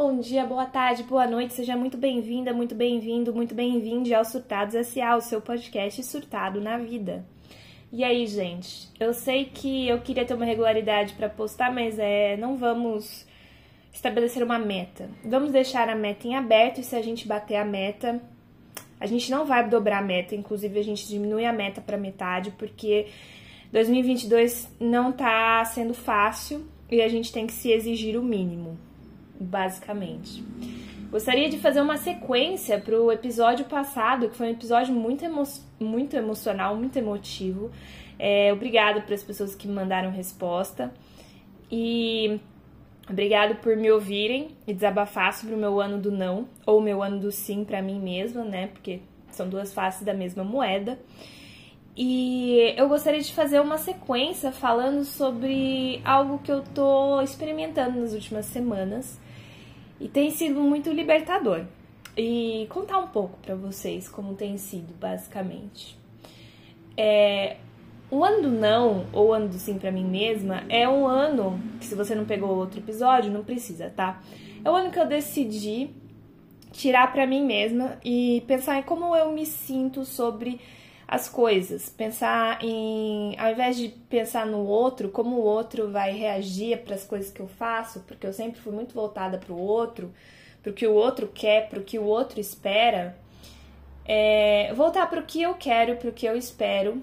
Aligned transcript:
Bom 0.00 0.20
dia, 0.20 0.46
boa 0.46 0.64
tarde, 0.64 1.02
boa 1.02 1.26
noite, 1.26 1.54
seja 1.54 1.76
muito 1.76 1.96
bem-vinda, 1.96 2.52
muito 2.52 2.72
bem-vindo, 2.72 3.34
muito 3.34 3.52
bem-vinde 3.52 4.14
ao 4.14 4.24
Surtados 4.24 4.76
S.A., 4.76 5.16
o 5.16 5.20
seu 5.20 5.40
podcast 5.40 6.00
surtado 6.04 6.60
na 6.60 6.78
vida. 6.78 7.26
E 7.92 8.04
aí, 8.04 8.24
gente, 8.28 8.88
eu 9.00 9.12
sei 9.12 9.46
que 9.46 9.88
eu 9.88 10.00
queria 10.00 10.24
ter 10.24 10.34
uma 10.34 10.44
regularidade 10.44 11.14
para 11.14 11.28
postar, 11.28 11.74
mas 11.74 11.98
é, 11.98 12.36
não 12.36 12.56
vamos 12.56 13.26
estabelecer 13.92 14.40
uma 14.40 14.56
meta. 14.56 15.10
Vamos 15.24 15.50
deixar 15.50 15.88
a 15.88 15.96
meta 15.96 16.28
em 16.28 16.36
aberto 16.36 16.78
e 16.78 16.84
se 16.84 16.94
a 16.94 17.02
gente 17.02 17.26
bater 17.26 17.56
a 17.56 17.64
meta, 17.64 18.22
a 19.00 19.06
gente 19.06 19.28
não 19.32 19.44
vai 19.44 19.68
dobrar 19.68 19.98
a 19.98 20.06
meta, 20.06 20.32
inclusive 20.32 20.78
a 20.78 20.84
gente 20.84 21.08
diminui 21.08 21.44
a 21.44 21.52
meta 21.52 21.80
para 21.80 21.98
metade, 21.98 22.52
porque 22.52 23.08
2022 23.72 24.76
não 24.78 25.10
tá 25.10 25.64
sendo 25.64 25.92
fácil 25.92 26.64
e 26.88 27.02
a 27.02 27.08
gente 27.08 27.32
tem 27.32 27.48
que 27.48 27.52
se 27.52 27.72
exigir 27.72 28.16
o 28.16 28.22
mínimo, 28.22 28.78
basicamente. 29.40 30.44
Gostaria 31.10 31.48
de 31.48 31.58
fazer 31.58 31.80
uma 31.80 31.96
sequência 31.96 32.78
para 32.78 33.00
o 33.00 33.10
episódio 33.10 33.64
passado, 33.64 34.28
que 34.28 34.36
foi 34.36 34.48
um 34.48 34.50
episódio 34.50 34.94
muito, 34.94 35.24
emo 35.24 35.42
muito 35.80 36.14
emocional, 36.14 36.76
muito 36.76 36.98
emotivo. 36.98 37.70
É, 38.18 38.52
obrigado 38.52 39.00
para 39.02 39.14
as 39.14 39.22
pessoas 39.22 39.54
que 39.54 39.66
me 39.66 39.74
mandaram 39.74 40.10
resposta. 40.10 40.92
E 41.70 42.38
obrigado 43.08 43.56
por 43.62 43.74
me 43.74 43.90
ouvirem 43.90 44.48
e 44.66 44.74
desabafar 44.74 45.32
sobre 45.32 45.54
o 45.54 45.58
meu 45.58 45.80
ano 45.80 45.98
do 45.98 46.10
não, 46.10 46.46
ou 46.66 46.78
meu 46.78 47.02
ano 47.02 47.18
do 47.18 47.32
sim 47.32 47.64
para 47.64 47.80
mim 47.80 47.98
mesma, 47.98 48.44
né? 48.44 48.66
Porque 48.66 49.00
são 49.30 49.48
duas 49.48 49.72
faces 49.72 50.02
da 50.02 50.12
mesma 50.12 50.44
moeda. 50.44 50.98
E 51.96 52.74
eu 52.76 52.86
gostaria 52.86 53.20
de 53.20 53.32
fazer 53.32 53.60
uma 53.60 53.78
sequência 53.78 54.52
falando 54.52 55.04
sobre 55.04 56.02
algo 56.04 56.38
que 56.38 56.52
eu 56.52 56.62
tô 56.62 57.20
experimentando 57.22 57.98
nas 57.98 58.12
últimas 58.12 58.44
semanas 58.44 59.18
e 60.00 60.08
tem 60.08 60.30
sido 60.30 60.60
muito 60.60 60.90
libertador. 60.90 61.64
E 62.16 62.66
contar 62.70 62.98
um 62.98 63.08
pouco 63.08 63.38
para 63.38 63.54
vocês 63.54 64.08
como 64.08 64.34
tem 64.34 64.58
sido, 64.58 64.92
basicamente. 64.98 65.96
É, 66.96 67.58
o 68.10 68.24
ano 68.24 68.42
do 68.42 68.50
não, 68.50 69.06
ou 69.12 69.32
ano 69.32 69.48
do 69.48 69.54
sim 69.54 69.78
para 69.78 69.92
mim 69.92 70.04
mesma, 70.04 70.64
é 70.68 70.88
um 70.88 71.06
ano 71.06 71.60
que, 71.78 71.86
se 71.86 71.94
você 71.94 72.14
não 72.14 72.24
pegou 72.24 72.56
outro 72.56 72.80
episódio, 72.80 73.30
não 73.30 73.44
precisa, 73.44 73.92
tá? 73.94 74.20
É 74.64 74.70
o 74.70 74.74
ano 74.74 74.90
que 74.90 74.98
eu 74.98 75.06
decidi 75.06 75.90
tirar 76.72 77.12
para 77.12 77.26
mim 77.26 77.44
mesma 77.44 77.98
e 78.04 78.42
pensar 78.46 78.78
em 78.78 78.82
como 78.82 79.14
eu 79.14 79.30
me 79.32 79.46
sinto 79.46 80.04
sobre 80.04 80.60
as 81.08 81.26
coisas, 81.26 81.88
pensar 81.88 82.62
em, 82.62 83.34
ao 83.38 83.50
invés 83.50 83.78
de 83.78 83.88
pensar 83.88 84.44
no 84.44 84.66
outro, 84.66 85.08
como 85.08 85.36
o 85.36 85.42
outro 85.42 85.90
vai 85.90 86.12
reagir 86.12 86.82
para 86.84 86.94
as 86.94 87.04
coisas 87.04 87.32
que 87.32 87.40
eu 87.40 87.48
faço, 87.48 88.00
porque 88.00 88.26
eu 88.26 88.32
sempre 88.34 88.60
fui 88.60 88.74
muito 88.74 88.92
voltada 88.92 89.38
para 89.38 89.54
o 89.54 89.58
outro, 89.58 90.12
para 90.62 90.70
o 90.70 90.74
que 90.74 90.86
o 90.86 90.92
outro 90.92 91.26
quer, 91.26 91.70
para 91.70 91.78
o 91.78 91.82
que 91.82 91.98
o 91.98 92.04
outro 92.04 92.38
espera, 92.38 93.16
é, 94.04 94.70
voltar 94.74 95.08
para 95.08 95.20
o 95.20 95.24
que 95.24 95.40
eu 95.40 95.54
quero, 95.54 95.96
para 95.96 96.10
o 96.10 96.12
que 96.12 96.26
eu 96.26 96.36
espero 96.36 97.02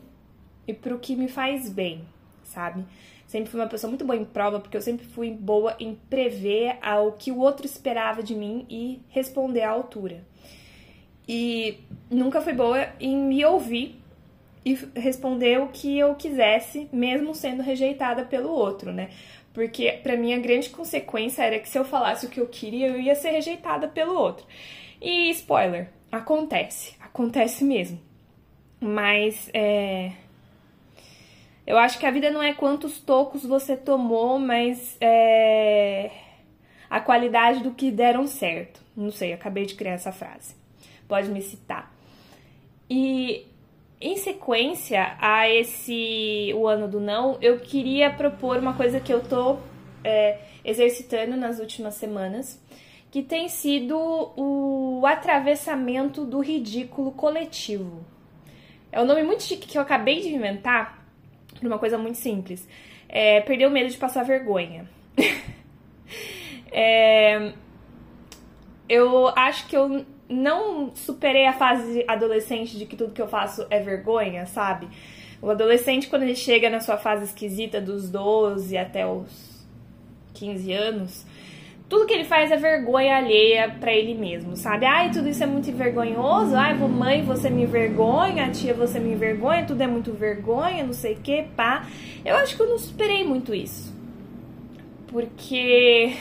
e 0.67 0.73
para 0.73 0.93
o 0.93 0.99
que 0.99 1.15
me 1.15 1.27
faz 1.27 1.67
bem, 1.67 2.05
sabe? 2.43 2.85
Sempre 3.25 3.49
fui 3.49 3.59
uma 3.59 3.67
pessoa 3.67 3.89
muito 3.89 4.05
boa 4.05 4.15
em 4.15 4.23
prova, 4.23 4.59
porque 4.59 4.77
eu 4.77 4.81
sempre 4.81 5.07
fui 5.07 5.31
boa 5.31 5.75
em 5.79 5.95
prever 5.95 6.77
o 7.03 7.11
que 7.13 7.31
o 7.31 7.39
outro 7.39 7.65
esperava 7.65 8.21
de 8.21 8.35
mim 8.35 8.67
e 8.69 9.01
responder 9.09 9.63
à 9.63 9.71
altura. 9.71 10.23
E 11.27 11.79
nunca 12.09 12.41
fui 12.41 12.53
boa 12.53 12.87
em 12.99 13.15
me 13.17 13.43
ouvir 13.43 13.99
e 14.63 14.73
responder 14.95 15.59
o 15.59 15.67
que 15.67 15.97
eu 15.97 16.15
quisesse, 16.15 16.89
mesmo 16.91 17.35
sendo 17.35 17.61
rejeitada 17.61 18.25
pelo 18.25 18.49
outro, 18.49 18.91
né? 18.91 19.09
Porque 19.53 19.91
para 20.03 20.17
mim 20.17 20.33
a 20.33 20.39
grande 20.39 20.69
consequência 20.69 21.43
era 21.43 21.59
que 21.59 21.69
se 21.69 21.77
eu 21.77 21.85
falasse 21.85 22.25
o 22.25 22.29
que 22.29 22.39
eu 22.39 22.47
queria, 22.47 22.87
eu 22.87 22.99
ia 22.99 23.15
ser 23.15 23.29
rejeitada 23.29 23.87
pelo 23.87 24.15
outro. 24.15 24.45
E 25.01 25.29
spoiler, 25.29 25.89
acontece, 26.11 26.95
acontece 26.99 27.63
mesmo. 27.63 27.99
Mas 28.79 29.49
é, 29.53 30.11
eu 31.65 31.77
acho 31.77 31.97
que 31.97 32.05
a 32.05 32.11
vida 32.11 32.29
não 32.31 32.41
é 32.41 32.53
quantos 32.53 32.99
tocos 32.99 33.45
você 33.45 33.77
tomou, 33.77 34.39
mas 34.39 34.97
é 34.99 36.11
a 36.89 36.99
qualidade 36.99 37.63
do 37.63 37.71
que 37.71 37.91
deram 37.91 38.27
certo. 38.27 38.81
Não 38.95 39.11
sei, 39.11 39.31
acabei 39.31 39.65
de 39.65 39.75
criar 39.75 39.93
essa 39.93 40.11
frase 40.11 40.64
pode 41.07 41.29
me 41.29 41.41
citar. 41.41 41.93
E 42.89 43.45
em 43.99 44.17
sequência 44.17 45.15
a 45.19 45.49
esse 45.49 46.51
o 46.55 46.67
ano 46.67 46.87
do 46.87 46.99
não, 46.99 47.37
eu 47.41 47.59
queria 47.59 48.09
propor 48.11 48.57
uma 48.57 48.73
coisa 48.73 48.99
que 48.99 49.11
eu 49.11 49.21
tô 49.21 49.57
é, 50.03 50.39
exercitando 50.63 51.35
nas 51.35 51.59
últimas 51.59 51.95
semanas, 51.95 52.61
que 53.09 53.23
tem 53.23 53.47
sido 53.47 53.97
o 54.35 55.03
atravessamento 55.05 56.25
do 56.25 56.39
ridículo 56.39 57.11
coletivo. 57.11 58.05
É 58.91 59.01
um 59.01 59.05
nome 59.05 59.23
muito 59.23 59.43
chique 59.43 59.67
que 59.67 59.77
eu 59.77 59.81
acabei 59.81 60.21
de 60.21 60.29
inventar 60.29 61.05
para 61.59 61.67
uma 61.67 61.79
coisa 61.79 61.97
muito 61.97 62.17
simples. 62.17 62.67
É, 63.07 63.41
perder 63.41 63.67
o 63.67 63.71
medo 63.71 63.89
de 63.89 63.97
passar 63.97 64.23
vergonha. 64.23 64.89
é, 66.71 67.53
eu 68.87 69.27
acho 69.29 69.67
que 69.67 69.75
eu 69.75 70.05
não 70.29 70.91
superei 70.95 71.45
a 71.45 71.53
fase 71.53 72.03
adolescente 72.07 72.77
de 72.77 72.85
que 72.85 72.95
tudo 72.95 73.13
que 73.13 73.21
eu 73.21 73.27
faço 73.27 73.65
é 73.69 73.79
vergonha, 73.79 74.45
sabe? 74.45 74.87
O 75.41 75.49
adolescente, 75.49 76.07
quando 76.07 76.23
ele 76.23 76.35
chega 76.35 76.69
na 76.69 76.79
sua 76.79 76.97
fase 76.97 77.25
esquisita 77.25 77.79
dos 77.79 78.09
12 78.09 78.77
até 78.77 79.05
os 79.05 79.65
15 80.33 80.73
anos, 80.73 81.25
tudo 81.87 82.07
que 82.07 82.13
ele 82.13 82.23
faz 82.23 82.51
é 82.51 82.57
vergonha 82.57 83.15
alheia 83.15 83.69
para 83.79 83.93
ele 83.93 84.15
mesmo, 84.15 84.57
sabe? 84.57 84.85
Ai, 84.85 85.11
tudo 85.11 85.29
isso 85.29 85.43
é 85.43 85.45
muito 85.45 85.71
vergonhoso. 85.71 86.55
Ai, 86.55 86.73
mãe, 86.73 87.21
você 87.23 87.49
me 87.49 87.63
envergonha, 87.63 88.49
tia, 88.49 88.73
você 88.73 88.99
me 88.99 89.11
envergonha, 89.11 89.65
tudo 89.65 89.81
é 89.81 89.87
muito 89.87 90.11
vergonha, 90.11 90.83
não 90.83 90.93
sei 90.93 91.13
o 91.13 91.17
que, 91.17 91.43
pá. 91.55 91.85
Eu 92.23 92.35
acho 92.37 92.55
que 92.55 92.61
eu 92.63 92.69
não 92.69 92.79
superei 92.79 93.23
muito 93.23 93.53
isso. 93.53 93.95
Porque 95.07 96.15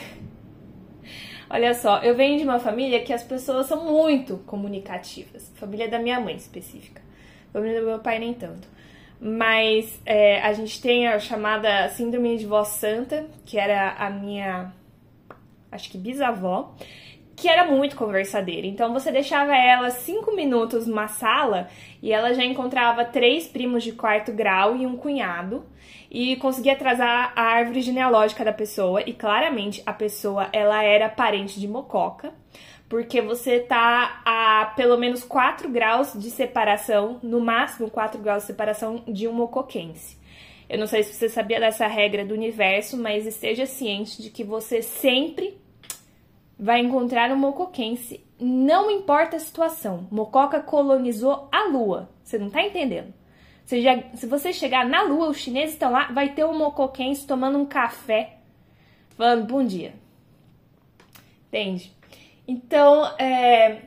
Olha 1.54 1.72
só, 1.72 1.98
eu 1.98 2.16
venho 2.16 2.36
de 2.36 2.42
uma 2.42 2.58
família 2.58 3.04
que 3.04 3.12
as 3.12 3.22
pessoas 3.22 3.66
são 3.66 3.84
muito 3.84 4.38
comunicativas. 4.38 5.52
Família 5.54 5.88
da 5.88 6.00
minha 6.00 6.18
mãe 6.18 6.34
específica. 6.34 7.00
Família 7.52 7.78
do 7.80 7.86
meu 7.86 8.00
pai 8.00 8.18
nem 8.18 8.34
tanto. 8.34 8.66
Mas 9.20 10.02
é, 10.04 10.42
a 10.42 10.52
gente 10.52 10.82
tem 10.82 11.06
a 11.06 11.16
chamada 11.20 11.88
síndrome 11.90 12.36
de 12.38 12.44
voz 12.44 12.66
santa, 12.70 13.24
que 13.46 13.56
era 13.56 13.92
a 13.92 14.10
minha, 14.10 14.72
acho 15.70 15.88
que 15.92 15.96
bisavó, 15.96 16.74
que 17.36 17.48
era 17.48 17.64
muito 17.70 17.94
conversadeira. 17.94 18.66
Então 18.66 18.92
você 18.92 19.12
deixava 19.12 19.56
ela 19.56 19.90
cinco 19.90 20.34
minutos 20.34 20.88
numa 20.88 21.06
sala 21.06 21.68
e 22.02 22.10
ela 22.10 22.34
já 22.34 22.44
encontrava 22.44 23.04
três 23.04 23.46
primos 23.46 23.84
de 23.84 23.92
quarto 23.92 24.32
grau 24.32 24.74
e 24.74 24.84
um 24.84 24.96
cunhado 24.96 25.64
e 26.14 26.36
conseguia 26.36 26.74
atrasar 26.74 27.32
a 27.34 27.42
árvore 27.42 27.82
genealógica 27.82 28.44
da 28.44 28.52
pessoa 28.52 29.02
e 29.04 29.12
claramente 29.12 29.82
a 29.84 29.92
pessoa 29.92 30.48
ela 30.52 30.80
era 30.80 31.08
parente 31.08 31.58
de 31.58 31.66
mococa, 31.66 32.32
porque 32.88 33.20
você 33.20 33.58
tá 33.58 34.22
a 34.24 34.72
pelo 34.76 34.96
menos 34.96 35.24
4 35.24 35.68
graus 35.68 36.12
de 36.14 36.30
separação, 36.30 37.18
no 37.20 37.40
máximo 37.40 37.90
4 37.90 38.20
graus 38.22 38.44
de 38.44 38.46
separação 38.46 39.02
de 39.08 39.26
um 39.26 39.32
mocoquense. 39.32 40.16
Eu 40.68 40.78
não 40.78 40.86
sei 40.86 41.02
se 41.02 41.14
você 41.14 41.28
sabia 41.28 41.58
dessa 41.58 41.88
regra 41.88 42.24
do 42.24 42.32
universo, 42.32 42.96
mas 42.96 43.26
esteja 43.26 43.66
ciente 43.66 44.22
de 44.22 44.30
que 44.30 44.44
você 44.44 44.82
sempre 44.82 45.58
vai 46.56 46.78
encontrar 46.78 47.32
um 47.32 47.36
mocoquense, 47.36 48.24
não 48.38 48.88
importa 48.88 49.34
a 49.34 49.40
situação. 49.40 50.06
Mococa 50.12 50.60
colonizou 50.60 51.48
a 51.50 51.64
lua, 51.64 52.08
você 52.22 52.38
não 52.38 52.50
tá 52.50 52.62
entendendo? 52.62 53.12
Se, 53.64 53.80
já, 53.80 54.02
se 54.14 54.26
você 54.26 54.52
chegar 54.52 54.86
na 54.86 55.02
lua, 55.02 55.28
os 55.28 55.38
chineses 55.38 55.74
estão 55.74 55.90
lá, 55.90 56.10
vai 56.12 56.30
ter 56.30 56.44
um 56.44 56.56
mocoquense 56.56 57.26
tomando 57.26 57.58
um 57.58 57.64
café, 57.64 58.36
falando 59.16 59.46
bom 59.46 59.64
dia. 59.64 59.94
Entende? 61.48 61.92
Então, 62.46 63.06
é, 63.18 63.82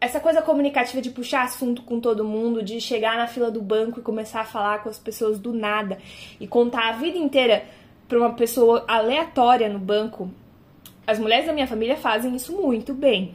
essa 0.00 0.18
coisa 0.18 0.40
comunicativa 0.40 1.02
de 1.02 1.10
puxar 1.10 1.42
assunto 1.42 1.82
com 1.82 2.00
todo 2.00 2.24
mundo, 2.24 2.62
de 2.62 2.80
chegar 2.80 3.18
na 3.18 3.26
fila 3.26 3.50
do 3.50 3.60
banco 3.60 4.00
e 4.00 4.02
começar 4.02 4.40
a 4.40 4.46
falar 4.46 4.82
com 4.82 4.88
as 4.88 4.98
pessoas 4.98 5.38
do 5.38 5.52
nada 5.52 5.98
e 6.40 6.46
contar 6.46 6.88
a 6.88 6.92
vida 6.92 7.18
inteira 7.18 7.64
para 8.08 8.18
uma 8.18 8.32
pessoa 8.32 8.84
aleatória 8.88 9.68
no 9.68 9.78
banco, 9.78 10.30
as 11.06 11.18
mulheres 11.18 11.46
da 11.46 11.52
minha 11.52 11.66
família 11.66 11.96
fazem 11.96 12.34
isso 12.34 12.56
muito 12.56 12.94
bem. 12.94 13.34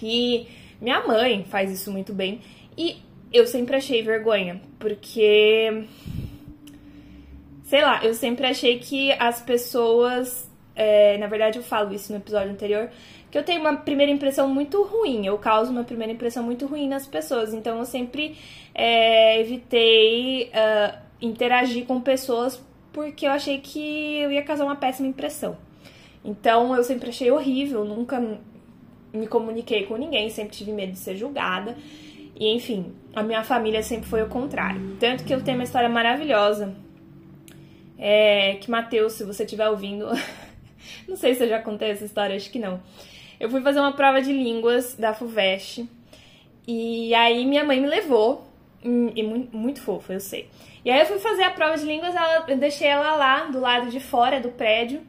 E 0.00 0.46
minha 0.80 1.06
mãe 1.06 1.44
faz 1.44 1.70
isso 1.70 1.90
muito 1.90 2.12
bem. 2.14 2.40
E 2.78 3.02
eu 3.32 3.46
sempre 3.46 3.76
achei 3.76 4.02
vergonha, 4.02 4.60
porque. 4.78 5.84
Sei 7.64 7.80
lá, 7.80 8.04
eu 8.04 8.12
sempre 8.14 8.46
achei 8.46 8.78
que 8.78 9.12
as 9.12 9.40
pessoas. 9.40 10.50
É, 10.74 11.18
na 11.18 11.26
verdade, 11.26 11.58
eu 11.58 11.62
falo 11.62 11.92
isso 11.94 12.12
no 12.12 12.18
episódio 12.18 12.50
anterior, 12.50 12.90
que 13.30 13.36
eu 13.36 13.42
tenho 13.42 13.60
uma 13.60 13.76
primeira 13.76 14.10
impressão 14.10 14.48
muito 14.48 14.82
ruim, 14.82 15.26
eu 15.26 15.36
causo 15.38 15.70
uma 15.70 15.84
primeira 15.84 16.12
impressão 16.12 16.42
muito 16.42 16.66
ruim 16.66 16.88
nas 16.88 17.06
pessoas, 17.06 17.52
então 17.52 17.78
eu 17.78 17.84
sempre 17.84 18.36
é, 18.74 19.38
evitei 19.38 20.50
uh, 20.50 20.98
interagir 21.20 21.84
com 21.84 22.00
pessoas 22.00 22.62
porque 22.92 23.26
eu 23.26 23.30
achei 23.30 23.58
que 23.58 24.18
eu 24.18 24.30
ia 24.30 24.42
causar 24.42 24.64
uma 24.64 24.76
péssima 24.76 25.08
impressão. 25.08 25.56
Então 26.24 26.76
eu 26.76 26.84
sempre 26.84 27.08
achei 27.08 27.30
horrível, 27.30 27.84
nunca 27.84 28.20
me 29.12 29.26
comuniquei 29.26 29.84
com 29.86 29.96
ninguém, 29.96 30.30
sempre 30.30 30.56
tive 30.56 30.72
medo 30.72 30.92
de 30.92 30.98
ser 30.98 31.16
julgada. 31.16 31.76
E 32.34 32.54
enfim, 32.54 32.94
a 33.14 33.22
minha 33.22 33.44
família 33.44 33.82
sempre 33.82 34.08
foi 34.08 34.22
o 34.22 34.28
contrário. 34.28 34.96
Tanto 34.98 35.24
que 35.24 35.34
eu 35.34 35.42
tenho 35.42 35.58
uma 35.58 35.64
história 35.64 35.88
maravilhosa. 35.88 36.74
É, 37.98 38.56
que 38.60 38.70
Matheus, 38.70 39.12
se 39.12 39.24
você 39.24 39.44
estiver 39.44 39.68
ouvindo, 39.68 40.06
não 41.06 41.16
sei 41.16 41.34
se 41.34 41.44
eu 41.44 41.48
já 41.48 41.60
contei 41.60 41.90
essa 41.90 42.04
história, 42.04 42.34
acho 42.34 42.50
que 42.50 42.58
não. 42.58 42.82
Eu 43.38 43.50
fui 43.50 43.60
fazer 43.60 43.80
uma 43.80 43.92
prova 43.92 44.20
de 44.20 44.32
línguas 44.32 44.94
da 44.94 45.14
FUVEST 45.14 45.88
e 46.66 47.14
aí 47.14 47.44
minha 47.44 47.64
mãe 47.64 47.80
me 47.80 47.88
levou, 47.88 48.46
e 48.84 49.22
muito, 49.22 49.56
muito 49.56 49.80
fofa, 49.80 50.12
eu 50.12 50.20
sei. 50.20 50.48
E 50.84 50.90
aí 50.90 51.00
eu 51.00 51.06
fui 51.06 51.18
fazer 51.18 51.44
a 51.44 51.50
prova 51.50 51.76
de 51.76 51.84
línguas, 51.84 52.14
ela, 52.14 52.44
eu 52.48 52.56
deixei 52.56 52.88
ela 52.88 53.14
lá 53.14 53.44
do 53.44 53.60
lado 53.60 53.90
de 53.90 54.00
fora 54.00 54.40
do 54.40 54.48
prédio 54.48 55.00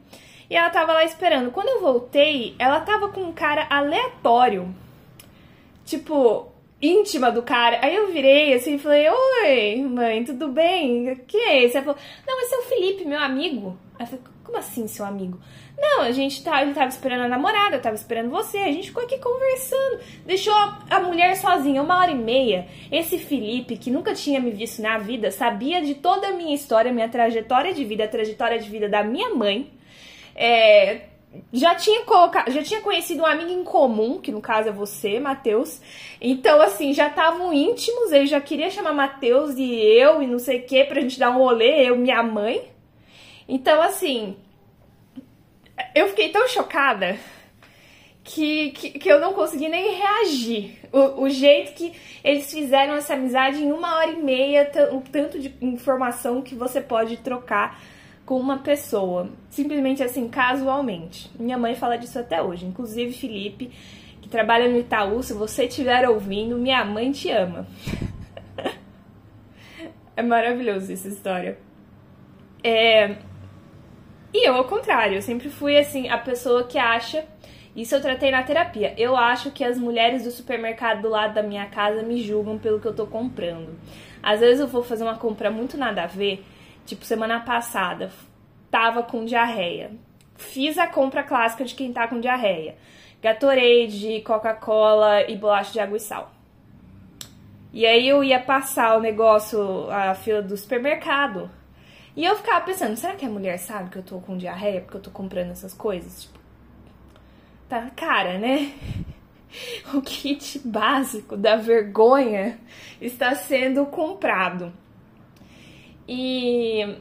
e 0.48 0.56
ela 0.56 0.70
tava 0.70 0.92
lá 0.92 1.04
esperando. 1.04 1.50
Quando 1.50 1.68
eu 1.68 1.80
voltei, 1.80 2.54
ela 2.58 2.80
tava 2.80 3.08
com 3.08 3.22
um 3.22 3.32
cara 3.32 3.66
aleatório. 3.68 4.72
Tipo, 5.84 6.52
íntima 6.86 7.30
do 7.30 7.42
cara. 7.42 7.78
Aí 7.82 7.94
eu 7.94 8.12
virei 8.12 8.54
assim 8.54 8.74
e 8.74 8.78
falei: 8.78 9.08
Oi, 9.08 9.82
mãe, 9.82 10.24
tudo 10.24 10.48
bem? 10.48 11.16
Quem 11.26 11.40
é 11.40 11.64
esse? 11.64 11.76
Ela 11.76 11.86
falou: 11.86 12.00
Não, 12.26 12.40
esse 12.42 12.54
é 12.54 12.58
o 12.58 12.62
Felipe, 12.62 13.04
meu 13.04 13.18
amigo. 13.18 13.78
Aí 13.98 14.04
eu 14.04 14.06
falei: 14.06 14.24
Como 14.44 14.58
assim, 14.58 14.86
seu 14.86 15.04
amigo? 15.04 15.38
Não, 15.76 16.02
a 16.02 16.12
gente 16.12 16.42
tá, 16.44 16.64
tava 16.72 16.86
esperando 16.86 17.22
a 17.22 17.28
namorada, 17.28 17.76
eu 17.76 17.82
tava 17.82 17.96
esperando 17.96 18.30
você, 18.30 18.58
a 18.58 18.70
gente 18.70 18.88
ficou 18.88 19.02
aqui 19.02 19.18
conversando. 19.18 20.00
Deixou 20.24 20.54
a 20.54 21.00
mulher 21.00 21.36
sozinha 21.36 21.82
uma 21.82 21.98
hora 21.98 22.12
e 22.12 22.14
meia. 22.14 22.68
Esse 22.92 23.18
Felipe, 23.18 23.76
que 23.76 23.90
nunca 23.90 24.14
tinha 24.14 24.40
me 24.40 24.52
visto 24.52 24.80
na 24.80 24.98
vida, 24.98 25.30
sabia 25.32 25.82
de 25.82 25.94
toda 25.96 26.28
a 26.28 26.32
minha 26.32 26.54
história, 26.54 26.92
minha 26.92 27.08
trajetória 27.08 27.74
de 27.74 27.84
vida, 27.84 28.04
a 28.04 28.08
trajetória 28.08 28.58
de 28.58 28.70
vida 28.70 28.88
da 28.88 29.02
minha 29.02 29.34
mãe. 29.34 29.72
É, 30.36 31.13
já 31.52 31.74
tinha 31.74 32.02
colocado, 32.04 32.50
já 32.50 32.62
tinha 32.62 32.80
conhecido 32.80 33.22
um 33.22 33.26
amigo 33.26 33.50
em 33.50 33.64
comum, 33.64 34.20
que 34.20 34.32
no 34.32 34.40
caso 34.40 34.68
é 34.68 34.72
você, 34.72 35.18
Matheus. 35.18 35.80
Então, 36.20 36.60
assim, 36.60 36.92
já 36.92 37.08
estavam 37.08 37.52
íntimos, 37.52 38.12
ele 38.12 38.26
já 38.26 38.40
queria 38.40 38.70
chamar 38.70 38.92
Matheus 38.92 39.56
e 39.56 39.72
eu 39.72 40.22
e 40.22 40.26
não 40.26 40.38
sei 40.38 40.60
o 40.60 40.62
que 40.64 40.84
pra 40.84 41.00
gente 41.00 41.18
dar 41.18 41.30
um 41.30 41.38
rolê, 41.38 41.88
eu 41.88 41.96
e 41.96 41.98
minha 41.98 42.22
mãe. 42.22 42.62
Então, 43.48 43.82
assim, 43.82 44.36
eu 45.94 46.08
fiquei 46.08 46.30
tão 46.30 46.46
chocada 46.48 47.18
que, 48.22 48.70
que, 48.70 48.90
que, 48.98 49.08
eu 49.08 49.20
não 49.20 49.34
consegui 49.34 49.68
nem 49.68 49.96
reagir. 49.96 50.78
O, 50.90 51.24
o, 51.24 51.30
jeito 51.30 51.74
que 51.74 51.92
eles 52.22 52.50
fizeram 52.50 52.94
essa 52.94 53.14
amizade 53.14 53.62
em 53.62 53.70
uma 53.70 53.96
hora 53.96 54.10
e 54.10 54.22
meia, 54.22 54.70
o 54.92 55.00
tanto 55.02 55.38
de 55.38 55.54
informação 55.60 56.40
que 56.40 56.54
você 56.54 56.80
pode 56.80 57.18
trocar 57.18 57.78
com 58.24 58.38
uma 58.38 58.58
pessoa, 58.58 59.28
simplesmente 59.50 60.02
assim, 60.02 60.28
casualmente. 60.28 61.30
Minha 61.38 61.58
mãe 61.58 61.74
fala 61.74 61.96
disso 61.96 62.18
até 62.18 62.42
hoje. 62.42 62.64
Inclusive, 62.64 63.12
Felipe, 63.12 63.70
que 64.22 64.28
trabalha 64.28 64.68
no 64.68 64.78
Itaú, 64.78 65.22
se 65.22 65.34
você 65.34 65.64
estiver 65.64 66.08
ouvindo, 66.08 66.56
minha 66.56 66.84
mãe 66.84 67.12
te 67.12 67.30
ama. 67.30 67.66
é 70.16 70.22
maravilhoso 70.22 70.92
essa 70.92 71.08
história. 71.08 71.58
É... 72.62 73.16
E 74.32 74.48
eu, 74.48 74.54
ao 74.54 74.64
contrário, 74.64 75.16
eu 75.16 75.22
sempre 75.22 75.50
fui 75.50 75.76
assim, 75.76 76.08
a 76.08 76.18
pessoa 76.18 76.64
que 76.64 76.78
acha. 76.78 77.24
Isso 77.76 77.94
eu 77.94 78.00
tratei 78.00 78.30
na 78.30 78.42
terapia. 78.42 78.94
Eu 78.96 79.16
acho 79.16 79.50
que 79.50 79.64
as 79.64 79.76
mulheres 79.76 80.22
do 80.24 80.30
supermercado 80.30 81.02
do 81.02 81.08
lado 81.08 81.34
da 81.34 81.42
minha 81.42 81.66
casa 81.66 82.02
me 82.02 82.22
julgam 82.22 82.56
pelo 82.56 82.80
que 82.80 82.86
eu 82.86 82.94
tô 82.94 83.06
comprando. 83.06 83.76
Às 84.22 84.40
vezes 84.40 84.60
eu 84.60 84.68
vou 84.68 84.82
fazer 84.82 85.02
uma 85.02 85.18
compra 85.18 85.50
muito 85.50 85.76
nada 85.76 86.04
a 86.04 86.06
ver 86.06 86.44
Tipo, 86.86 87.04
semana 87.04 87.40
passada, 87.40 88.10
tava 88.70 89.02
com 89.02 89.24
diarreia. 89.24 89.92
Fiz 90.36 90.76
a 90.78 90.86
compra 90.86 91.22
clássica 91.22 91.64
de 91.64 91.74
quem 91.74 91.92
tá 91.92 92.06
com 92.08 92.20
diarreia. 92.20 92.76
Gatorade, 93.22 94.20
Coca-Cola 94.22 95.22
e 95.30 95.36
bolacha 95.36 95.72
de 95.72 95.80
água 95.80 95.96
e 95.96 96.00
sal. 96.00 96.30
E 97.72 97.86
aí 97.86 98.06
eu 98.06 98.22
ia 98.22 98.38
passar 98.38 98.96
o 98.96 99.00
negócio, 99.00 99.90
a 99.90 100.14
fila 100.14 100.42
do 100.42 100.56
supermercado. 100.56 101.50
E 102.14 102.24
eu 102.24 102.36
ficava 102.36 102.64
pensando, 102.64 102.96
será 102.96 103.14
que 103.14 103.24
a 103.24 103.28
mulher 103.28 103.58
sabe 103.58 103.90
que 103.90 103.96
eu 103.96 104.02
tô 104.02 104.20
com 104.20 104.36
diarreia 104.36 104.80
porque 104.80 104.96
eu 104.96 105.02
tô 105.02 105.10
comprando 105.10 105.50
essas 105.50 105.74
coisas? 105.74 106.22
Tipo, 106.22 106.38
tá 107.68 107.90
cara, 107.96 108.38
né? 108.38 108.72
O 109.94 110.02
kit 110.02 110.58
básico 110.64 111.36
da 111.36 111.54
vergonha 111.54 112.58
está 113.00 113.36
sendo 113.36 113.86
comprado. 113.86 114.72
E 116.08 116.96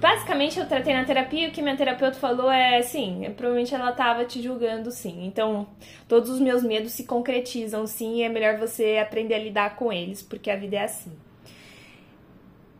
basicamente 0.00 0.58
eu 0.58 0.66
tratei 0.66 0.94
na 0.94 1.04
terapia 1.04 1.48
o 1.48 1.50
que 1.52 1.62
minha 1.62 1.76
terapeuta 1.76 2.18
falou 2.18 2.50
é 2.50 2.80
sim, 2.82 3.22
provavelmente 3.36 3.74
ela 3.74 3.92
tava 3.92 4.24
te 4.24 4.42
julgando 4.42 4.90
sim. 4.90 5.26
Então, 5.26 5.66
todos 6.08 6.30
os 6.30 6.40
meus 6.40 6.62
medos 6.62 6.92
se 6.92 7.04
concretizam 7.04 7.86
sim 7.86 8.16
e 8.16 8.22
é 8.22 8.28
melhor 8.28 8.56
você 8.58 8.98
aprender 8.98 9.34
a 9.34 9.38
lidar 9.38 9.76
com 9.76 9.92
eles, 9.92 10.22
porque 10.22 10.50
a 10.50 10.56
vida 10.56 10.76
é 10.76 10.84
assim. 10.84 11.12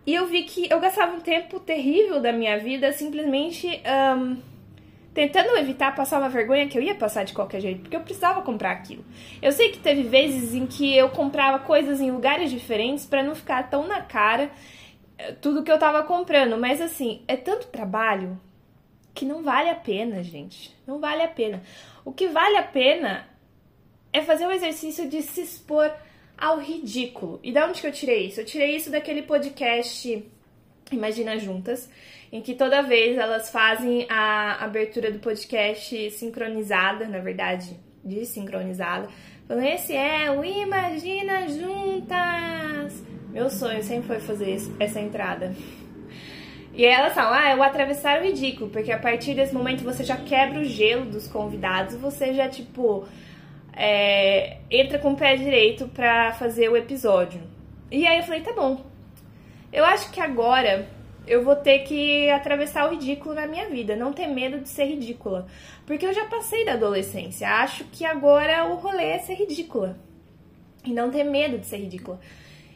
E 0.06 0.14
eu 0.14 0.26
vi 0.26 0.42
que 0.42 0.68
eu 0.70 0.80
gastava 0.80 1.14
um 1.14 1.20
tempo 1.20 1.60
terrível 1.60 2.20
da 2.20 2.32
minha 2.32 2.58
vida 2.58 2.90
simplesmente 2.90 3.80
um, 4.16 4.38
tentando 5.12 5.56
evitar 5.58 5.94
passar 5.94 6.18
uma 6.18 6.28
vergonha 6.28 6.66
que 6.66 6.78
eu 6.78 6.82
ia 6.82 6.94
passar 6.94 7.24
de 7.24 7.34
qualquer 7.34 7.60
jeito, 7.60 7.82
porque 7.82 7.96
eu 7.96 8.00
precisava 8.00 8.42
comprar 8.42 8.72
aquilo. 8.72 9.04
Eu 9.42 9.52
sei 9.52 9.70
que 9.70 9.78
teve 9.78 10.04
vezes 10.04 10.54
em 10.54 10.66
que 10.66 10.96
eu 10.96 11.10
comprava 11.10 11.58
coisas 11.58 12.00
em 12.00 12.10
lugares 12.10 12.50
diferentes 12.50 13.04
para 13.04 13.22
não 13.22 13.34
ficar 13.34 13.68
tão 13.68 13.86
na 13.86 14.00
cara 14.00 14.50
tudo 15.40 15.62
que 15.62 15.70
eu 15.70 15.78
tava 15.78 16.02
comprando. 16.02 16.56
Mas 16.58 16.80
assim, 16.80 17.22
é 17.26 17.36
tanto 17.36 17.68
trabalho 17.68 18.40
que 19.14 19.24
não 19.24 19.42
vale 19.42 19.68
a 19.68 19.74
pena, 19.74 20.22
gente. 20.22 20.74
Não 20.86 20.98
vale 20.98 21.22
a 21.22 21.28
pena. 21.28 21.62
O 22.04 22.12
que 22.12 22.28
vale 22.28 22.56
a 22.56 22.62
pena 22.62 23.28
é 24.12 24.22
fazer 24.22 24.46
o 24.46 24.52
exercício 24.52 25.08
de 25.08 25.22
se 25.22 25.42
expor 25.42 25.92
ao 26.36 26.58
ridículo. 26.58 27.38
E 27.42 27.52
da 27.52 27.66
onde 27.66 27.80
que 27.80 27.86
eu 27.86 27.92
tirei 27.92 28.26
isso? 28.26 28.40
Eu 28.40 28.46
tirei 28.46 28.74
isso 28.74 28.90
daquele 28.90 29.22
podcast 29.22 30.26
Imagina 30.90 31.38
Juntas, 31.38 31.88
em 32.32 32.40
que 32.40 32.54
toda 32.54 32.82
vez 32.82 33.16
elas 33.16 33.50
fazem 33.50 34.06
a 34.08 34.64
abertura 34.64 35.10
do 35.10 35.18
podcast 35.18 36.10
sincronizada, 36.12 37.06
na 37.06 37.18
verdade, 37.18 37.76
desincronizada. 38.02 39.08
Falando, 39.46 39.66
esse 39.66 39.94
é 39.94 40.30
o 40.30 40.44
Imagina 40.44 41.48
Juntas! 41.48 43.09
Meu 43.32 43.48
sonho 43.48 43.80
sempre 43.82 44.08
foi 44.08 44.18
fazer 44.18 44.60
essa 44.80 45.00
entrada. 45.00 45.54
E 46.74 46.84
elas 46.84 47.14
falam, 47.14 47.32
ah, 47.32 47.48
é 47.48 47.56
o 47.56 47.62
atravessar 47.62 48.20
o 48.20 48.24
ridículo, 48.24 48.70
porque 48.70 48.90
a 48.90 48.98
partir 48.98 49.34
desse 49.34 49.54
momento 49.54 49.84
você 49.84 50.02
já 50.02 50.16
quebra 50.16 50.58
o 50.58 50.64
gelo 50.64 51.04
dos 51.04 51.28
convidados, 51.28 51.94
você 51.94 52.34
já, 52.34 52.48
tipo, 52.48 53.06
é, 53.72 54.58
entra 54.68 54.98
com 54.98 55.12
o 55.12 55.16
pé 55.16 55.36
direito 55.36 55.86
pra 55.88 56.32
fazer 56.32 56.68
o 56.68 56.76
episódio. 56.76 57.40
E 57.90 58.04
aí 58.04 58.18
eu 58.18 58.24
falei, 58.24 58.40
tá 58.40 58.52
bom. 58.52 58.84
Eu 59.72 59.84
acho 59.84 60.10
que 60.10 60.20
agora 60.20 60.88
eu 61.24 61.44
vou 61.44 61.54
ter 61.54 61.80
que 61.80 62.28
atravessar 62.30 62.88
o 62.88 62.90
ridículo 62.90 63.34
na 63.34 63.46
minha 63.46 63.68
vida, 63.68 63.94
não 63.94 64.12
ter 64.12 64.26
medo 64.26 64.58
de 64.58 64.68
ser 64.68 64.86
ridícula. 64.86 65.46
Porque 65.86 66.04
eu 66.04 66.12
já 66.12 66.24
passei 66.26 66.64
da 66.64 66.72
adolescência, 66.72 67.48
acho 67.48 67.84
que 67.84 68.04
agora 68.04 68.64
o 68.64 68.74
rolê 68.74 69.10
é 69.10 69.18
ser 69.20 69.34
ridícula. 69.34 69.96
E 70.84 70.92
não 70.92 71.10
ter 71.10 71.24
medo 71.24 71.58
de 71.58 71.66
ser 71.66 71.76
ridícula 71.76 72.18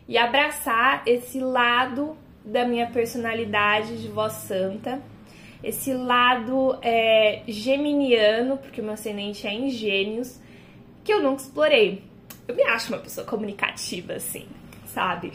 e 0.08 0.18
abraçar 0.18 1.02
esse 1.06 1.40
lado 1.40 2.16
da 2.44 2.64
minha 2.66 2.86
personalidade 2.86 4.00
de 4.00 4.08
voz 4.08 4.34
santa, 4.34 5.00
esse 5.62 5.94
lado 5.94 6.78
é, 6.82 7.42
geminiano, 7.48 8.58
porque 8.58 8.80
o 8.80 8.84
meu 8.84 8.94
ascendente 8.94 9.46
é 9.46 9.52
em 9.52 9.70
que 11.02 11.12
eu 11.12 11.22
nunca 11.22 11.42
explorei. 11.42 12.02
Eu 12.46 12.54
me 12.54 12.62
acho 12.64 12.92
uma 12.92 13.00
pessoa 13.00 13.26
comunicativa, 13.26 14.14
assim, 14.14 14.46
sabe? 14.86 15.32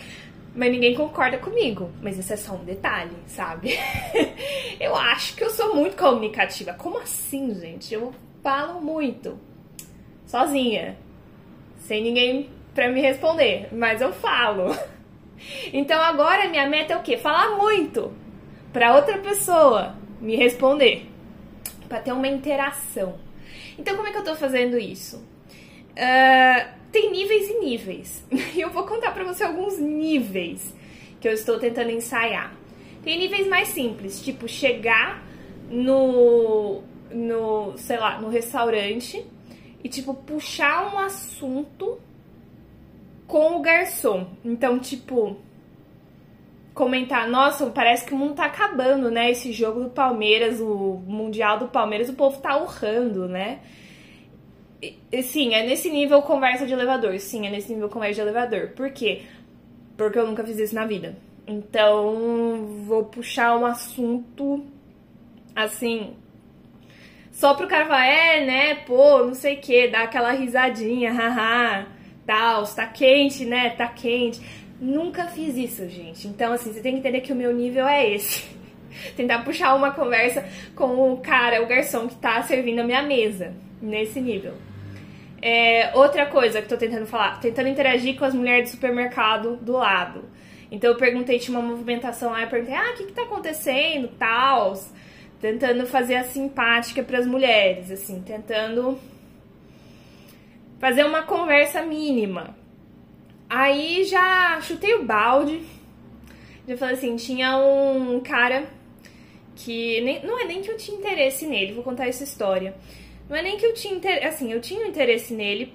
Mas 0.55 0.71
ninguém 0.71 0.93
concorda 0.93 1.38
comigo. 1.38 1.89
Mas 2.01 2.17
isso 2.17 2.33
é 2.33 2.38
só 2.38 2.53
um 2.53 2.63
detalhe, 2.63 3.15
sabe? 3.25 3.71
eu 4.79 4.95
acho 4.95 5.35
que 5.35 5.43
eu 5.43 5.49
sou 5.49 5.75
muito 5.75 5.95
comunicativa. 5.95 6.73
Como 6.73 6.99
assim, 6.99 7.53
gente? 7.59 7.93
Eu 7.93 8.13
falo 8.43 8.81
muito. 8.81 9.39
Sozinha. 10.25 10.97
Sem 11.79 12.03
ninguém 12.03 12.49
para 12.73 12.89
me 12.89 13.01
responder, 13.01 13.69
mas 13.71 14.01
eu 14.01 14.13
falo. 14.13 14.75
Então 15.71 16.01
agora 16.01 16.49
minha 16.49 16.67
meta 16.67 16.93
é 16.93 16.97
o 16.97 17.01
quê? 17.01 17.17
Falar 17.17 17.55
muito 17.57 18.11
para 18.73 18.95
outra 18.95 19.17
pessoa 19.19 19.95
me 20.19 20.35
responder, 20.35 21.09
para 21.88 21.99
ter 21.99 22.11
uma 22.11 22.27
interação. 22.27 23.17
Então 23.77 23.95
como 23.95 24.07
é 24.07 24.11
que 24.11 24.17
eu 24.17 24.23
tô 24.23 24.35
fazendo 24.35 24.77
isso? 24.77 25.17
Uh, 25.91 26.69
tem 26.91 27.11
níveis 27.11 27.49
e 27.49 27.59
níveis. 27.59 28.25
E 28.53 28.61
eu 28.61 28.69
vou 28.69 28.85
contar 28.85 29.11
para 29.11 29.23
você 29.23 29.43
alguns 29.43 29.79
níveis 29.79 30.75
que 31.21 31.27
eu 31.27 31.31
estou 31.31 31.57
tentando 31.57 31.91
ensaiar. 31.91 32.53
Tem 33.03 33.17
níveis 33.17 33.47
mais 33.47 33.69
simples, 33.69 34.21
tipo 34.21 34.47
chegar 34.47 35.23
no 35.69 36.83
no, 37.11 37.75
sei 37.77 37.97
lá, 37.97 38.19
no 38.19 38.29
restaurante 38.29 39.25
e 39.83 39.89
tipo 39.89 40.13
puxar 40.13 40.93
um 40.93 40.99
assunto 40.99 41.97
com 43.29 43.55
o 43.55 43.62
garçom. 43.62 44.27
Então, 44.43 44.79
tipo, 44.79 45.38
comentar, 46.74 47.29
nossa, 47.29 47.67
parece 47.67 48.05
que 48.05 48.13
o 48.13 48.17
mundo 48.17 48.33
tá 48.33 48.45
acabando, 48.45 49.09
né? 49.09 49.31
Esse 49.31 49.53
jogo 49.53 49.83
do 49.83 49.89
Palmeiras, 49.91 50.59
o 50.59 51.01
Mundial 51.05 51.59
do 51.59 51.67
Palmeiras, 51.67 52.09
o 52.09 52.13
povo 52.13 52.41
tá 52.41 52.57
urrando, 52.62 53.29
né? 53.29 53.59
E, 54.81 55.24
sim, 55.24 55.53
é 55.53 55.63
nesse 55.63 55.89
nível 55.89 56.21
conversa 56.24 56.65
de 56.65 56.74
elevador. 56.74 57.17
Sim, 57.19 57.45
é 57.45 57.51
nesse 57.51 57.71
nível 57.71 57.88
conversa 57.88 58.15
de 58.15 58.21
elevador. 58.21 58.69
Por 58.69 58.89
quê? 58.91 59.21
Porque 59.95 60.17
eu 60.17 60.25
nunca 60.25 60.43
fiz 60.43 60.57
isso 60.57 60.74
na 60.74 60.86
vida. 60.86 61.15
Então, 61.45 62.83
vou 62.86 63.05
puxar 63.05 63.57
um 63.57 63.65
assunto 63.65 64.65
assim. 65.55 66.15
Só 67.31 67.53
pro 67.53 67.67
cara 67.67 67.86
falar, 67.86 68.05
é, 68.07 68.45
né, 68.45 68.75
pô, 68.86 69.25
não 69.25 69.33
sei 69.36 69.55
o 69.55 69.62
que, 69.62 69.88
dar 69.88 70.03
aquela 70.03 70.31
risadinha, 70.31 71.12
haha, 71.13 71.99
tal, 72.29 72.63
tá 72.67 72.86
quente, 72.86 73.43
né, 73.43 73.71
tá 73.71 73.88
quente. 73.88 74.39
Nunca 74.79 75.25
fiz 75.25 75.57
isso, 75.57 75.89
gente. 75.89 76.27
Então, 76.27 76.53
assim, 76.53 76.71
você 76.71 76.79
tem 76.79 76.93
que 76.93 77.00
entender 77.00 77.21
que 77.21 77.33
o 77.33 77.36
meu 77.36 77.51
nível 77.51 77.88
é 77.88 78.07
esse. 78.07 78.48
Tentar 79.17 79.43
puxar 79.43 79.74
uma 79.74 79.91
conversa 79.91 80.48
com 80.75 81.12
o 81.12 81.17
cara, 81.17 81.63
o 81.63 81.65
garçom 81.65 82.07
que 82.07 82.15
tá 82.15 82.43
servindo 82.43 82.81
a 82.81 82.83
minha 82.83 83.01
mesa, 83.01 83.55
nesse 83.81 84.21
nível. 84.21 84.53
É, 85.41 85.89
outra 85.95 86.27
coisa 86.27 86.62
que 86.62 86.67
tô 86.67 86.77
tentando 86.77 87.07
falar, 87.07 87.39
tentando 87.39 87.67
interagir 87.67 88.15
com 88.15 88.25
as 88.25 88.36
mulheres 88.36 88.69
do 88.69 88.74
supermercado 88.75 89.55
do 89.55 89.71
lado. 89.71 90.25
Então 90.71 90.91
eu 90.91 90.98
perguntei, 90.98 91.39
tinha 91.39 91.57
uma 91.57 91.67
movimentação 91.67 92.31
lá, 92.31 92.43
eu 92.43 92.48
perguntei, 92.48 92.75
ah, 92.75 92.91
o 92.93 92.98
que 92.98 93.05
que 93.05 93.13
tá 93.13 93.24
acontecendo, 93.24 94.07
tal, 94.19 94.79
tentando 95.41 95.88
fazer 95.88 96.15
a 96.15 96.24
simpática 96.25 97.01
para 97.01 97.17
as 97.17 97.25
mulheres, 97.25 97.89
assim, 97.89 98.21
tentando 98.21 99.00
fazer 100.79 101.03
uma 101.03 101.24
conversa 101.24 101.81
mínima. 101.83 102.57
Aí 103.50 104.05
já 104.05 104.59
chutei 104.62 104.95
o 104.95 105.03
balde. 105.03 105.62
Já 106.67 106.77
falei 106.77 106.95
assim, 106.95 107.15
tinha 107.15 107.57
um 107.57 108.19
cara 108.21 108.67
que 109.55 110.00
nem, 110.01 110.25
não 110.25 110.39
é 110.39 110.45
nem 110.45 110.62
que 110.62 110.71
eu 110.71 110.77
tinha 110.77 110.98
interesse 110.98 111.45
nele, 111.45 111.74
vou 111.74 111.83
contar 111.83 112.07
essa 112.07 112.24
história. 112.24 112.75
Não 113.27 113.36
é 113.36 113.41
nem 113.41 113.57
que 113.57 113.65
eu 113.65 113.74
tinha 113.74 113.93
interesse, 113.93 114.25
assim, 114.25 114.53
eu 114.53 114.62
tinha 114.62 114.88
interesse 114.88 115.33
nele, 115.33 115.74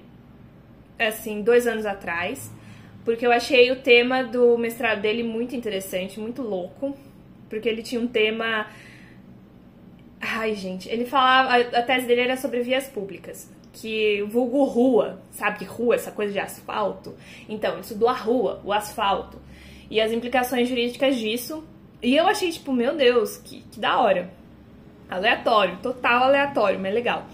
assim, 0.97 1.41
dois 1.41 1.67
anos 1.67 1.85
atrás, 1.85 2.51
porque 3.03 3.25
eu 3.25 3.31
achei 3.31 3.71
o 3.71 3.81
tema 3.81 4.23
do 4.23 4.57
mestrado 4.57 5.01
dele 5.01 5.21
muito 5.21 5.55
interessante, 5.55 6.19
muito 6.19 6.41
louco, 6.41 6.97
porque 7.49 7.69
ele 7.69 7.83
tinha 7.83 8.01
um 8.01 8.07
tema. 8.07 8.67
Ai, 10.19 10.55
gente, 10.55 10.89
ele 10.89 11.05
falava. 11.05 11.55
A 11.55 11.81
tese 11.83 12.07
dele 12.07 12.21
era 12.21 12.37
sobre 12.37 12.61
vias 12.61 12.87
públicas 12.87 13.54
que 13.75 14.21
vulgo 14.23 14.63
rua, 14.63 15.21
sabe 15.31 15.59
que 15.59 15.65
rua, 15.65 15.95
essa 15.95 16.11
coisa 16.11 16.31
de 16.31 16.39
asfalto. 16.39 17.13
Então, 17.47 17.73
ele 17.73 17.81
estudou 17.81 18.07
a 18.07 18.13
rua, 18.13 18.61
o 18.63 18.71
asfalto 18.71 19.37
e 19.89 19.99
as 19.99 20.11
implicações 20.11 20.67
jurídicas 20.67 21.17
disso. 21.17 21.63
E 22.01 22.15
eu 22.15 22.27
achei, 22.27 22.51
tipo, 22.51 22.71
meu 22.71 22.95
Deus, 22.95 23.37
que, 23.37 23.61
que 23.71 23.79
da 23.79 23.99
hora. 23.99 24.29
Aleatório, 25.09 25.77
total 25.83 26.23
aleatório, 26.23 26.79
mas 26.79 26.93
legal. 26.93 27.25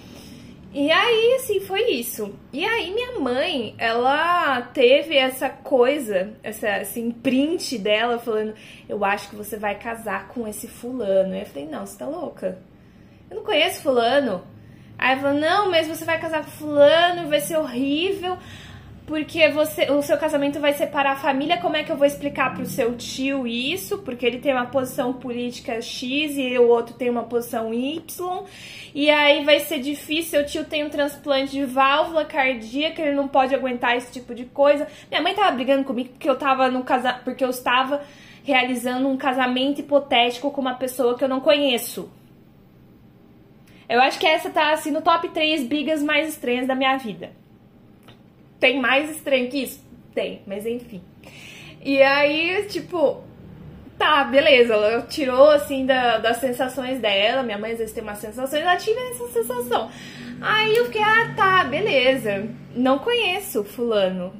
E 0.73 0.89
aí, 0.89 1.35
assim, 1.35 1.59
foi 1.59 1.91
isso. 1.91 2.33
E 2.51 2.65
aí, 2.65 2.93
minha 2.93 3.19
mãe, 3.19 3.75
ela 3.77 4.61
teve 4.61 5.17
essa 5.17 5.49
coisa, 5.49 6.33
essa, 6.41 6.81
esse 6.81 6.99
imprint 6.99 7.77
dela 7.77 8.17
falando: 8.17 8.53
Eu 8.87 9.03
acho 9.03 9.29
que 9.29 9.35
você 9.35 9.57
vai 9.57 9.77
casar 9.77 10.29
com 10.29 10.47
esse 10.47 10.67
fulano. 10.67 11.35
E 11.35 11.41
eu 11.41 11.45
falei: 11.45 11.67
Não, 11.67 11.85
você 11.85 11.97
tá 11.97 12.07
louca? 12.07 12.57
Eu 13.29 13.37
não 13.37 13.43
conheço 13.43 13.81
fulano. 13.81 14.43
Aí 15.01 15.13
ela 15.13 15.21
falou, 15.21 15.39
não, 15.39 15.71
mas 15.71 15.87
você 15.87 16.05
vai 16.05 16.19
casar 16.19 16.45
com 16.45 16.51
fulano, 16.51 17.27
vai 17.27 17.41
ser 17.41 17.57
horrível, 17.57 18.37
porque 19.07 19.49
você, 19.49 19.89
o 19.89 19.99
seu 20.03 20.15
casamento 20.15 20.59
vai 20.59 20.73
separar 20.73 21.13
a 21.13 21.15
família, 21.15 21.57
como 21.57 21.75
é 21.75 21.83
que 21.83 21.91
eu 21.91 21.97
vou 21.97 22.05
explicar 22.05 22.53
pro 22.53 22.67
seu 22.67 22.95
tio 22.95 23.47
isso? 23.47 23.97
Porque 23.97 24.23
ele 24.23 24.37
tem 24.37 24.53
uma 24.53 24.67
posição 24.67 25.11
política 25.11 25.81
X 25.81 26.37
e 26.37 26.55
o 26.59 26.67
outro 26.67 26.93
tem 26.93 27.09
uma 27.09 27.23
posição 27.23 27.73
Y. 27.73 28.43
E 28.93 29.09
aí 29.09 29.43
vai 29.43 29.61
ser 29.61 29.79
difícil, 29.79 30.29
seu 30.29 30.45
tio 30.45 30.65
tem 30.65 30.85
um 30.85 30.89
transplante 30.89 31.51
de 31.53 31.65
válvula 31.65 32.23
cardíaca, 32.23 33.01
ele 33.01 33.15
não 33.15 33.27
pode 33.27 33.55
aguentar 33.55 33.97
esse 33.97 34.11
tipo 34.11 34.35
de 34.35 34.45
coisa. 34.45 34.87
Minha 35.09 35.23
mãe 35.23 35.33
tava 35.33 35.51
brigando 35.51 35.83
comigo 35.83 36.09
porque 36.09 36.29
eu 36.29 36.37
tava 36.37 36.69
no 36.69 36.83
casa, 36.83 37.13
porque 37.23 37.43
eu 37.43 37.49
estava 37.49 38.03
realizando 38.43 39.09
um 39.09 39.17
casamento 39.17 39.81
hipotético 39.81 40.51
com 40.51 40.61
uma 40.61 40.75
pessoa 40.75 41.17
que 41.17 41.23
eu 41.23 41.29
não 41.29 41.39
conheço. 41.39 42.20
Eu 43.91 44.01
acho 44.01 44.17
que 44.17 44.25
essa 44.25 44.49
tá 44.49 44.71
assim 44.71 44.89
no 44.89 45.01
top 45.01 45.27
3 45.27 45.67
brigas 45.67 46.01
mais 46.01 46.29
estranhas 46.29 46.65
da 46.65 46.73
minha 46.73 46.95
vida. 46.95 47.31
Tem 48.57 48.79
mais 48.79 49.09
estranho 49.09 49.49
que 49.49 49.63
isso? 49.63 49.85
Tem, 50.15 50.41
mas 50.47 50.65
enfim. 50.65 51.01
E 51.83 52.01
aí, 52.01 52.67
tipo, 52.69 53.21
tá, 53.97 54.23
beleza. 54.23 54.75
Ela 54.75 55.01
tirou 55.01 55.49
assim 55.49 55.85
da, 55.85 56.19
das 56.19 56.37
sensações 56.37 57.01
dela. 57.01 57.43
Minha 57.43 57.57
mãe 57.57 57.73
às 57.73 57.79
vezes 57.79 57.93
tem 57.93 58.01
uma 58.01 58.15
sensação, 58.15 58.57
ela 58.57 58.77
tira 58.77 58.97
essa 59.09 59.27
sensação. 59.27 59.91
Aí 60.39 60.73
eu 60.73 60.85
fiquei, 60.85 61.03
ah, 61.03 61.33
tá, 61.35 61.65
beleza. 61.65 62.47
Não 62.73 62.97
conheço 62.97 63.61
fulano. 63.65 64.33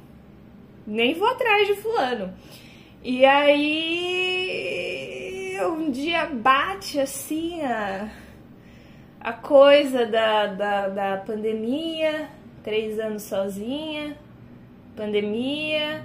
Nem 0.86 1.12
vou 1.12 1.28
atrás 1.28 1.66
de 1.66 1.74
fulano. 1.74 2.32
E 3.04 3.22
aí 3.26 4.32
um 5.62 5.90
dia 5.90 6.24
bate 6.24 6.98
assim 6.98 7.60
a 7.60 8.21
a 9.22 9.32
coisa 9.32 10.04
da, 10.04 10.46
da, 10.46 10.88
da 10.88 11.16
pandemia, 11.18 12.28
três 12.64 12.98
anos 12.98 13.22
sozinha, 13.22 14.16
pandemia, 14.96 16.04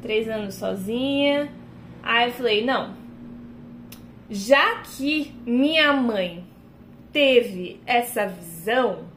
três 0.00 0.28
anos 0.28 0.54
sozinha. 0.54 1.50
Aí 2.04 2.28
eu 2.28 2.32
falei, 2.32 2.64
não, 2.64 2.94
já 4.30 4.76
que 4.76 5.34
minha 5.44 5.92
mãe 5.92 6.44
teve 7.12 7.80
essa 7.84 8.26
visão, 8.26 9.08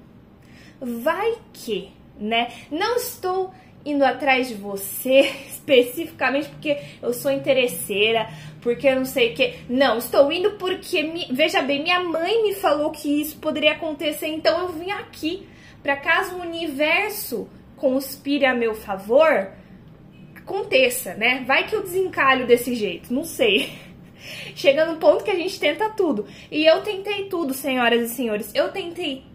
vai 0.82 1.36
que, 1.54 1.92
né? 2.20 2.52
Não 2.72 2.96
estou 2.96 3.54
indo 3.86 4.04
atrás 4.04 4.48
de 4.48 4.56
você 4.56 5.20
especificamente 5.48 6.50
porque 6.50 6.80
eu 7.00 7.14
sou 7.14 7.32
interesseira, 7.32 8.28
porque 8.66 8.88
eu 8.88 8.96
não 8.96 9.06
sei 9.06 9.32
o 9.32 9.36
que. 9.36 9.54
Não, 9.70 10.00
estou 10.00 10.32
indo 10.32 10.54
porque, 10.54 11.04
me... 11.04 11.28
veja 11.30 11.62
bem, 11.62 11.84
minha 11.84 12.00
mãe 12.00 12.42
me 12.42 12.56
falou 12.56 12.90
que 12.90 13.22
isso 13.22 13.38
poderia 13.38 13.74
acontecer, 13.74 14.26
então 14.26 14.60
eu 14.60 14.70
vim 14.70 14.90
aqui 14.90 15.48
para 15.84 15.96
caso 15.96 16.36
o 16.36 16.42
universo 16.42 17.48
conspire 17.76 18.44
a 18.44 18.56
meu 18.56 18.74
favor, 18.74 19.52
aconteça, 20.36 21.14
né? 21.14 21.44
Vai 21.46 21.68
que 21.68 21.76
eu 21.76 21.84
desencalho 21.84 22.48
desse 22.48 22.74
jeito, 22.74 23.14
não 23.14 23.24
sei. 23.24 23.72
Chega 24.56 24.84
no 24.88 24.98
ponto 24.98 25.24
que 25.24 25.30
a 25.30 25.36
gente 25.36 25.60
tenta 25.60 25.92
tudo. 25.92 26.26
E 26.50 26.66
eu 26.66 26.82
tentei 26.82 27.26
tudo, 27.26 27.54
senhoras 27.54 28.10
e 28.10 28.16
senhores. 28.16 28.52
Eu 28.56 28.72
tentei 28.72 29.26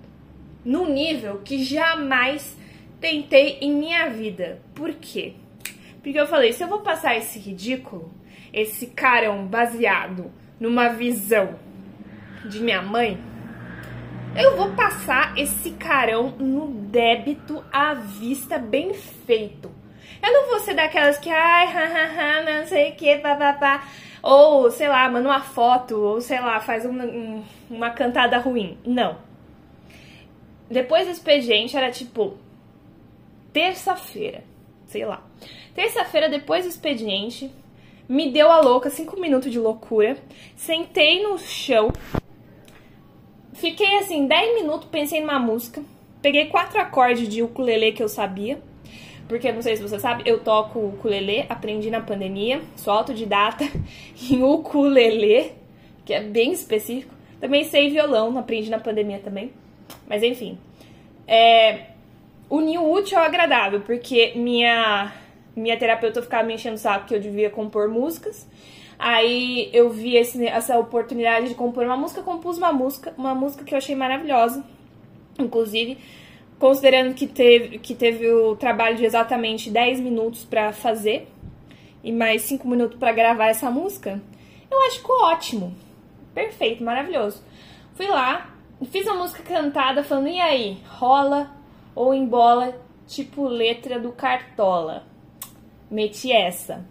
no 0.65 0.89
nível 0.89 1.41
que 1.45 1.63
jamais 1.63 2.57
tentei 3.01 3.59
em 3.61 3.73
minha 3.73 4.09
vida. 4.09 4.61
Por 4.75 4.93
quê? 4.95 5.35
Porque 6.03 6.19
eu 6.19 6.27
falei, 6.27 6.53
se 6.53 6.65
eu 6.65 6.69
vou 6.69 6.81
passar 6.81 7.17
esse 7.17 7.39
ridículo, 7.39 8.13
esse 8.53 8.87
carão 8.89 9.47
baseado 9.47 10.31
numa 10.59 10.89
visão 10.89 11.57
de 12.45 12.61
minha 12.61 12.83
mãe, 12.83 13.19
eu 14.37 14.57
vou 14.57 14.73
passar 14.73 15.37
esse 15.37 15.73
carão 15.73 16.31
no 16.39 16.69
débito 16.69 17.65
à 17.73 17.95
vista 17.95 18.59
bem 18.59 18.95
feito. 18.95 19.71
Eu 20.23 20.33
não 20.33 20.49
vou 20.49 20.61
ser 20.61 20.75
daquelas 20.75 21.19
que, 21.19 21.31
ai, 21.31 21.67
hahaha, 21.67 22.43
não 22.43 22.67
sei 22.67 22.91
o 22.91 22.95
que, 22.95 23.17
papapá. 23.19 23.85
Ou, 24.23 24.71
sei 24.71 24.87
lá, 24.87 25.09
manda 25.09 25.29
uma 25.29 25.41
foto, 25.41 25.97
ou 25.99 26.21
sei 26.21 26.39
lá, 26.41 26.61
faz 26.61 26.85
uma, 26.85 27.05
uma 27.69 27.91
cantada 27.91 28.39
ruim. 28.39 28.79
Não. 28.85 29.19
Depois 30.71 31.07
do 31.07 31.13
expediente 31.13 31.77
era 31.77 31.91
tipo, 31.91 32.39
terça-feira, 33.53 34.45
sei 34.87 35.05
lá. 35.05 35.23
Terça-feira, 35.75 36.29
depois 36.29 36.65
do 36.65 36.69
expediente, 36.69 37.51
me 38.11 38.29
deu 38.29 38.51
a 38.51 38.61
louca, 38.61 38.91
cinco 38.91 39.21
minutos 39.21 39.53
de 39.53 39.59
loucura. 39.61 40.17
Sentei 40.57 41.23
no 41.23 41.39
chão, 41.39 41.93
fiquei 43.53 43.99
assim, 43.99 44.27
dez 44.27 44.53
minutos, 44.57 44.89
pensei 44.91 45.21
numa 45.21 45.39
música. 45.39 45.81
Peguei 46.21 46.47
quatro 46.47 46.81
acordes 46.81 47.29
de 47.29 47.41
ukulele 47.41 47.93
que 47.93 48.03
eu 48.03 48.09
sabia. 48.09 48.61
Porque, 49.29 49.53
não 49.53 49.63
sei 49.63 49.77
se 49.77 49.83
você 49.83 49.97
sabe, 50.01 50.25
eu 50.27 50.41
toco 50.41 50.81
ukulele, 50.81 51.47
aprendi 51.49 51.89
na 51.89 52.01
pandemia, 52.01 52.61
sou 52.75 52.93
autodidata 52.93 53.65
em 54.29 54.43
ukulele, 54.43 55.53
que 56.05 56.13
é 56.13 56.21
bem 56.21 56.51
específico. 56.51 57.15
Também 57.41 57.63
sei 57.63 57.91
violão, 57.91 58.37
aprendi 58.37 58.69
na 58.71 58.81
pandemia 58.81 59.21
também. 59.21 59.53
Mas 60.09 60.25
enfim. 60.25 60.59
É, 61.29 61.91
unir 62.51 62.79
o 62.79 62.93
útil 62.93 63.19
ao 63.19 63.25
agradável, 63.25 63.83
porque 63.83 64.33
minha 64.35 65.13
minha 65.61 65.79
terapeuta 65.79 66.23
ficava 66.23 66.47
me 66.47 66.55
enchendo 66.55 66.77
o 66.77 66.79
saco 66.79 67.07
que 67.07 67.15
eu 67.15 67.21
devia 67.21 67.51
compor 67.51 67.89
músicas. 67.89 68.49
Aí 68.99 69.71
eu 69.73 69.89
vi 69.91 70.17
esse, 70.17 70.47
essa 70.47 70.79
oportunidade 70.79 71.49
de 71.49 71.55
compor 71.55 71.85
uma 71.85 71.97
música, 71.97 72.23
compus 72.23 72.59
uma 72.59 72.73
música, 72.73 73.15
uma 73.17 73.35
música 73.35 73.65
que 73.65 73.73
eu 73.73 73.79
achei 73.79 73.95
maravilhosa. 73.95 74.65
Inclusive, 75.39 75.97
considerando 76.59 77.15
que 77.15 77.27
teve, 77.27 77.79
que 77.79 77.95
teve 77.95 78.31
o 78.31 78.55
trabalho 78.57 78.97
de 78.97 79.05
exatamente 79.07 79.71
10 79.71 80.01
minutos 80.01 80.45
para 80.45 80.73
fazer. 80.73 81.29
e 82.03 82.13
mais 82.13 82.43
cinco 82.43 82.67
minutos 82.67 82.99
para 82.99 83.13
gravar 83.13 83.49
essa 83.49 83.71
música, 83.71 84.21
eu 84.71 84.81
acho 84.87 85.03
que 85.03 85.13
ótimo. 85.13 85.75
Perfeito, 86.35 86.83
maravilhoso. 86.83 87.43
Fui 87.95 88.07
lá, 88.07 88.55
fiz 88.91 89.07
uma 89.07 89.17
música 89.17 89.43
cantada 89.43 90.03
falando, 90.03 90.29
e 90.29 90.41
aí, 90.41 90.79
rola 90.87 91.51
ou 91.95 92.15
embola, 92.15 92.75
tipo 93.07 93.47
letra 93.47 93.99
do 93.99 94.13
Cartola. 94.13 95.10
Meti 95.91 96.31
essa. 96.31 96.85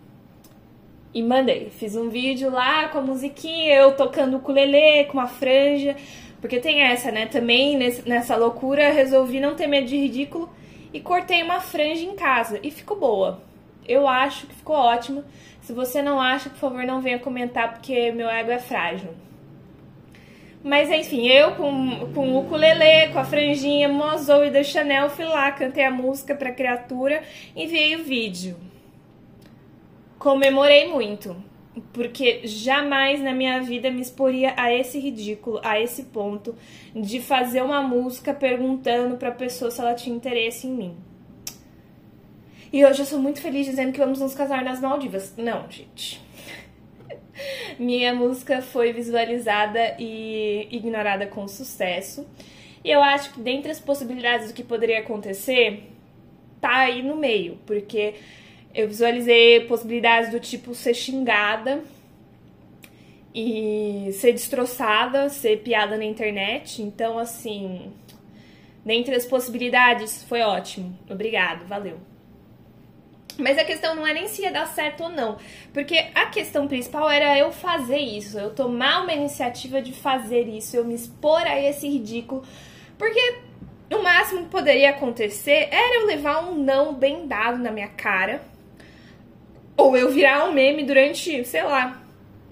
E 1.14 1.24
mandei. 1.24 1.70
Fiz 1.70 1.96
um 1.96 2.10
vídeo 2.10 2.52
lá 2.52 2.90
com 2.90 3.00
a 3.00 3.02
musiquinha, 3.02 3.76
eu 3.76 3.96
tocando 3.96 4.34
o 4.34 4.38
ukulele 4.38 5.06
com 5.06 5.14
uma 5.14 5.28
franja. 5.28 5.96
Porque 6.42 6.60
tem 6.60 6.82
essa, 6.82 7.12
né? 7.12 7.26
Também 7.26 7.78
nessa 8.06 8.36
loucura 8.36 8.92
resolvi 8.92 9.40
não 9.40 9.56
ter 9.56 9.68
medo 9.68 9.88
de 9.88 9.98
ridículo 9.98 10.50
e 10.94 11.00
cortei 11.00 11.44
uma 11.44 11.60
franja 11.60 12.04
em 12.04 12.16
casa. 12.16 12.60
E 12.64 12.72
ficou 12.72 12.98
boa. 12.98 13.42
Eu 13.88 14.08
acho 14.08 14.48
que 14.48 14.56
ficou 14.56 14.76
ótimo. 14.76 15.24
Se 15.62 15.74
você 15.74 16.02
não 16.02 16.22
acha, 16.22 16.50
por 16.50 16.58
favor, 16.58 16.84
não 16.84 17.02
venha 17.02 17.20
comentar, 17.20 17.74
porque 17.74 18.12
meu 18.12 18.30
ego 18.30 18.52
é 18.52 18.60
frágil. 18.60 19.10
Mas 20.64 20.90
enfim, 20.92 21.28
eu 21.28 21.56
com, 21.56 22.12
com 22.14 22.30
o 22.30 22.40
ukulele, 22.40 23.14
com 23.14 23.20
a 23.20 23.24
franjinha 23.24 23.88
Mozou 23.88 24.44
e 24.44 24.50
da 24.50 24.62
Chanel, 24.62 25.10
fui 25.10 25.26
lá, 25.26 25.52
cantei 25.52 25.86
a 25.86 25.92
música 25.92 26.36
pra 26.36 26.52
criatura, 26.52 27.24
enviei 27.56 27.96
o 27.96 28.04
vídeo. 28.04 28.58
Comemorei 30.20 30.90
muito, 30.90 31.34
porque 31.94 32.42
jamais 32.44 33.22
na 33.22 33.34
minha 33.34 33.62
vida 33.62 33.90
me 33.90 34.02
exporia 34.02 34.54
a 34.58 34.74
esse 34.74 35.00
ridículo, 35.00 35.62
a 35.64 35.80
esse 35.80 36.04
ponto 36.04 36.54
de 36.94 37.22
fazer 37.22 37.62
uma 37.62 37.82
música 37.82 38.34
perguntando 38.34 39.16
pra 39.16 39.32
pessoa 39.32 39.72
se 39.72 39.80
ela 39.80 39.94
tinha 39.94 40.14
interesse 40.14 40.68
em 40.68 40.72
mim. 40.72 40.98
E 42.72 42.86
hoje 42.86 43.02
eu 43.02 43.06
sou 43.06 43.18
muito 43.18 43.42
feliz 43.42 43.66
dizendo 43.66 43.94
que 43.94 44.00
vamos 44.00 44.20
nos 44.20 44.36
casar 44.36 44.62
nas 44.62 44.82
Maldivas. 44.82 45.34
Não, 45.38 45.72
gente. 45.72 46.22
Minha 47.80 48.14
música 48.14 48.62
foi 48.62 48.92
visualizada 48.92 49.96
e 49.98 50.68
ignorada 50.70 51.28
com 51.28 51.48
sucesso. 51.48 52.28
E 52.84 52.92
eu 52.92 53.02
acho 53.02 53.34
que 53.34 53.40
dentre 53.40 53.72
as 53.72 53.80
possibilidades 53.80 54.50
do 54.50 54.54
que 54.54 54.64
poderia 54.64 55.00
acontecer, 55.00 55.90
tá 56.60 56.80
aí 56.80 57.02
no 57.02 57.16
meio, 57.16 57.58
porque 57.66 58.16
eu 58.74 58.88
visualizei 58.88 59.62
possibilidades 59.62 60.32
do 60.32 60.40
tipo 60.40 60.74
ser 60.76 60.94
xingada 60.94 61.84
e 63.34 64.10
ser 64.14 64.34
destroçada, 64.34 65.30
ser 65.30 65.62
piada 65.62 65.98
na 65.98 66.06
internet. 66.06 66.82
Então, 66.82 67.18
assim, 67.18 67.92
dentre 68.86 69.16
as 69.16 69.26
possibilidades, 69.26 70.24
foi 70.24 70.42
ótimo. 70.42 70.98
Obrigado, 71.10 71.66
valeu. 71.66 72.00
Mas 73.38 73.58
a 73.58 73.64
questão 73.64 73.96
não 73.96 74.06
é 74.06 74.14
nem 74.14 74.28
se 74.28 74.42
ia 74.42 74.52
dar 74.52 74.68
certo 74.68 75.04
ou 75.04 75.10
não. 75.10 75.38
Porque 75.74 75.98
a 76.14 76.26
questão 76.26 76.68
principal 76.68 77.10
era 77.10 77.38
eu 77.38 77.52
fazer 77.52 78.00
isso, 78.00 78.38
eu 78.38 78.54
tomar 78.54 79.04
uma 79.04 79.14
iniciativa 79.14 79.82
de 79.82 79.94
fazer 79.94 80.48
isso, 80.48 80.76
eu 80.76 80.84
me 80.84 80.94
expor 80.94 81.42
a 81.42 81.60
esse 81.60 81.88
ridículo. 81.88 82.44
Porque 82.98 83.38
o 83.92 84.04
máximo 84.04 84.44
que 84.44 84.50
poderia 84.50 84.90
acontecer 84.90 85.70
era 85.72 86.02
eu 86.02 86.06
levar 86.06 86.44
um 86.44 86.56
não 86.56 86.94
bem 86.94 87.28
dado 87.28 87.58
na 87.58 87.72
minha 87.72 87.88
cara. 87.88 88.42
Ou 89.80 89.96
eu 89.96 90.12
virar 90.12 90.44
um 90.44 90.52
meme 90.52 90.84
durante, 90.84 91.46
sei 91.46 91.64
lá, 91.64 92.04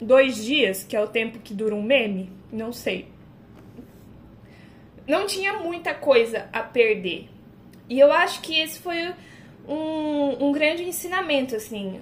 dois 0.01 0.45
dias, 0.45 0.85
que 0.85 0.95
é 0.95 1.01
o 1.01 1.07
tempo 1.07 1.39
que 1.39 1.53
dura 1.53 1.75
um 1.75 1.83
meme. 1.83 2.31
Não 2.49 2.71
sei. 2.71 3.09
Não 5.05 5.25
tinha 5.27 5.59
muita 5.59 5.93
coisa 5.93 6.47
a 6.53 6.61
perder. 6.63 7.27
E 7.89 7.99
eu 7.99 8.13
acho 8.13 8.39
que 8.39 8.57
esse 8.57 8.79
foi 8.79 9.13
um, 9.67 10.47
um 10.47 10.51
grande 10.53 10.83
ensinamento, 10.83 11.53
assim. 11.53 11.99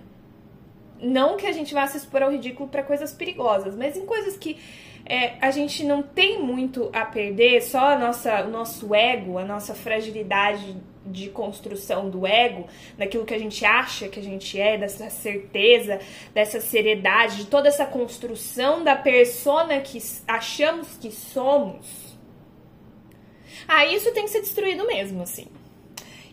Não 1.02 1.38
que 1.38 1.48
a 1.48 1.52
gente 1.52 1.74
vá 1.74 1.88
se 1.88 1.98
expor 1.98 2.22
ao 2.22 2.32
ridículo 2.32 2.70
para 2.70 2.84
coisas 2.84 3.12
perigosas, 3.12 3.76
mas 3.76 3.98
em 3.98 4.06
coisas 4.06 4.38
que 4.38 4.60
é, 5.08 5.38
a 5.42 5.50
gente 5.50 5.84
não 5.84 6.04
tem 6.04 6.40
muito 6.40 6.92
a 6.94 7.04
perder, 7.04 7.64
só 7.64 7.94
a 7.94 7.98
nossa, 7.98 8.44
o 8.44 8.52
nosso 8.52 8.94
ego, 8.94 9.40
a 9.40 9.44
nossa 9.44 9.74
fragilidade 9.74 10.78
de 11.06 11.30
construção 11.30 12.10
do 12.10 12.26
ego, 12.26 12.68
daquilo 12.98 13.26
que 13.26 13.34
a 13.34 13.40
gente 13.40 13.64
acha 13.64 14.10
que 14.10 14.20
a 14.20 14.24
gente 14.24 14.60
é, 14.60 14.78
dessa 14.78 15.10
certeza, 15.10 16.00
dessa 16.34 16.60
seriedade, 16.60 17.38
de 17.38 17.46
toda 17.46 17.68
essa 17.68 17.86
construção 17.86 18.84
da 18.84 18.96
persona 18.96 19.80
que 19.82 20.02
achamos 20.28 20.98
que 20.98 21.12
somos. 21.12 22.16
Ah, 23.68 23.86
isso 23.86 24.12
tem 24.12 24.26
que 24.26 24.32
ser 24.32 24.42
destruído 24.42 24.86
mesmo, 24.86 25.24
assim. 25.24 25.48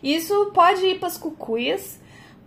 Isso 0.01 0.51
pode 0.53 0.85
ir 0.85 0.99
pras 0.99 1.17
cucuias, 1.17 1.99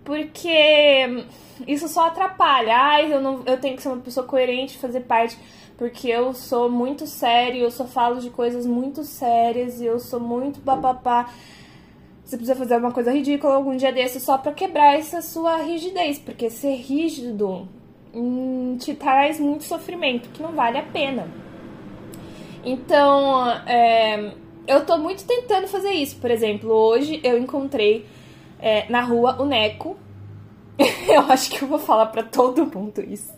porque 0.05 1.25
isso 1.67 1.89
só 1.89 2.07
atrapalha. 2.07 2.77
Ai, 2.77 3.13
eu, 3.13 3.21
não, 3.21 3.43
eu 3.47 3.59
tenho 3.59 3.77
que 3.77 3.83
ser 3.83 3.89
uma 3.89 4.03
pessoa 4.03 4.27
coerente, 4.27 4.79
fazer 4.79 5.01
parte, 5.01 5.39
porque 5.79 6.09
eu 6.09 6.35
sou 6.35 6.71
muito 6.71 7.07
sério, 7.07 7.63
eu 7.63 7.71
só 7.71 7.87
falo 7.87 8.21
de 8.21 8.31
coisas 8.31 8.67
muito 8.67 9.03
sérias 9.05 9.81
e 9.81 9.87
eu 9.87 9.99
sou 9.99 10.21
muito 10.21 10.61
papapá. 10.61 11.33
Você 12.27 12.37
precisa 12.37 12.59
fazer 12.59 12.77
uma 12.77 12.91
coisa 12.91 13.13
ridícula 13.13 13.55
algum 13.55 13.77
dia 13.77 13.93
desse 13.93 14.19
só 14.19 14.37
pra 14.37 14.51
quebrar 14.51 14.99
essa 14.99 15.23
sua 15.23 15.59
rigidez, 15.59 16.19
porque 16.19 16.51
ser 16.51 16.75
rígido 16.75 17.69
hum, 18.13 18.77
te 18.81 18.95
traz 18.95 19.39
muito 19.39 19.63
sofrimento, 19.63 20.29
que 20.31 20.43
não 20.43 20.51
vale 20.51 20.77
a 20.77 20.83
pena. 20.83 21.29
Então, 22.65 23.49
é, 23.65 24.33
eu 24.67 24.85
tô 24.85 24.99
muito 24.99 25.25
tentando 25.25 25.69
fazer 25.69 25.93
isso. 25.93 26.17
Por 26.17 26.29
exemplo, 26.29 26.73
hoje 26.73 27.21
eu 27.23 27.39
encontrei 27.39 28.05
é, 28.59 28.91
na 28.91 29.03
rua 29.03 29.41
o 29.41 29.45
Neco. 29.45 29.97
eu 31.09 31.21
acho 31.31 31.49
que 31.49 31.63
eu 31.63 31.69
vou 31.69 31.79
falar 31.79 32.07
para 32.07 32.25
todo 32.25 32.67
mundo 32.67 33.05
isso. 33.05 33.33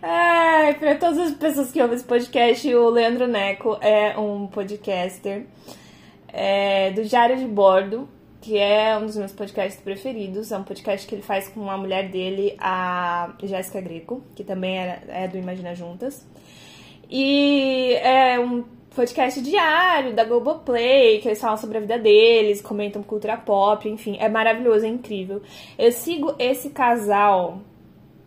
Ai, 0.00 0.72
pra 0.78 0.94
todas 0.94 1.18
as 1.18 1.32
pessoas 1.32 1.70
que 1.70 1.82
ouvem 1.82 1.96
esse 1.96 2.06
podcast, 2.06 2.74
o 2.74 2.88
Leandro 2.88 3.26
Neco 3.26 3.76
é 3.82 4.18
um 4.18 4.46
podcaster 4.46 5.44
é, 6.32 6.90
do 6.90 7.04
Diário 7.04 7.36
de 7.36 7.46
Bordo, 7.46 8.08
que 8.40 8.56
é 8.56 8.96
um 8.96 9.06
dos 9.06 9.16
meus 9.16 9.32
podcasts 9.32 9.80
preferidos. 9.82 10.50
É 10.50 10.56
um 10.56 10.64
podcast 10.64 11.06
que 11.06 11.14
ele 11.14 11.22
faz 11.22 11.48
com 11.48 11.70
a 11.70 11.76
mulher 11.76 12.08
dele, 12.08 12.56
a 12.58 13.34
Jéssica 13.42 13.80
Greco, 13.80 14.22
que 14.34 14.42
também 14.42 14.78
é, 14.78 15.02
é 15.08 15.28
do 15.28 15.36
Imagina 15.36 15.74
Juntas. 15.74 16.26
E 17.08 17.94
é 18.02 18.38
um 18.38 18.64
podcast 18.94 19.40
diário 19.40 20.14
da 20.14 20.24
Globoplay, 20.24 21.20
que 21.20 21.28
eles 21.28 21.40
falam 21.40 21.56
sobre 21.56 21.78
a 21.78 21.80
vida 21.80 21.98
deles, 21.98 22.60
comentam 22.60 23.02
cultura 23.02 23.36
pop, 23.36 23.88
enfim, 23.88 24.16
é 24.18 24.28
maravilhoso, 24.28 24.84
é 24.84 24.88
incrível. 24.88 25.42
Eu 25.78 25.92
sigo 25.92 26.34
esse 26.38 26.70
casal 26.70 27.60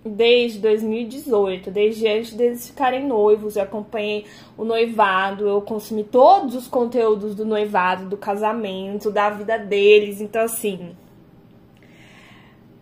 desde 0.06 0.60
2018, 0.60 1.72
desde 1.72 2.08
antes 2.08 2.34
deles 2.34 2.68
ficarem 2.68 3.08
noivos, 3.08 3.56
eu 3.56 3.64
acompanhei 3.64 4.26
o 4.58 4.66
noivado, 4.66 5.48
eu 5.48 5.62
consumi 5.62 6.04
todos 6.04 6.56
os 6.56 6.68
conteúdos 6.68 7.36
do 7.36 7.46
noivado, 7.46 8.06
do 8.06 8.18
casamento, 8.18 9.10
da 9.10 9.30
vida 9.30 9.58
deles, 9.58 10.20
então 10.20 10.42
assim. 10.42 10.96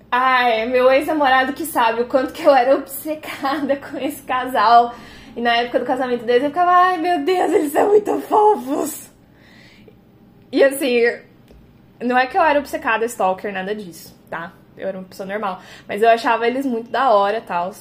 Ai, 0.09 0.65
meu 0.65 0.91
ex-namorado 0.91 1.53
que 1.53 1.65
sabe 1.65 2.01
o 2.01 2.07
quanto 2.07 2.33
que 2.33 2.43
eu 2.43 2.53
era 2.53 2.75
obcecada 2.75 3.77
com 3.79 3.97
esse 3.97 4.21
casal 4.23 4.93
e 5.35 5.41
na 5.41 5.55
época 5.57 5.79
do 5.79 5.85
casamento 5.85 6.25
deles 6.25 6.43
eu 6.43 6.49
ficava, 6.49 6.71
ai 6.71 6.97
meu 6.97 7.23
Deus, 7.23 7.51
eles 7.53 7.71
são 7.71 7.87
muito 7.87 8.19
fofos. 8.21 9.09
E 10.51 10.61
assim, 10.63 11.01
não 12.01 12.17
é 12.17 12.27
que 12.27 12.37
eu 12.37 12.41
era 12.41 12.59
obcecada, 12.59 13.05
stalker, 13.05 13.53
nada 13.53 13.73
disso, 13.73 14.13
tá? 14.29 14.53
Eu 14.77 14.87
era 14.87 14.97
uma 14.97 15.07
pessoa 15.07 15.27
normal. 15.27 15.61
Mas 15.87 16.01
eu 16.01 16.09
achava 16.09 16.47
eles 16.47 16.65
muito 16.65 16.89
da 16.89 17.11
hora 17.11 17.41
tal. 17.41 17.71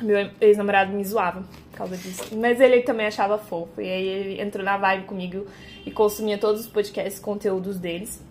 Meu 0.00 0.30
ex-namorado 0.40 0.92
me 0.92 1.04
zoava 1.04 1.42
por 1.70 1.78
causa 1.78 1.96
disso. 1.96 2.36
Mas 2.36 2.60
ele 2.60 2.82
também 2.82 3.06
achava 3.06 3.38
fofo. 3.38 3.80
E 3.80 3.88
aí 3.88 4.06
ele 4.06 4.42
entrou 4.42 4.64
na 4.64 4.76
vibe 4.76 5.04
comigo 5.04 5.46
e 5.84 5.90
consumia 5.90 6.38
todos 6.38 6.62
os 6.62 6.66
podcasts, 6.66 7.20
conteúdos 7.20 7.78
deles. 7.78 8.24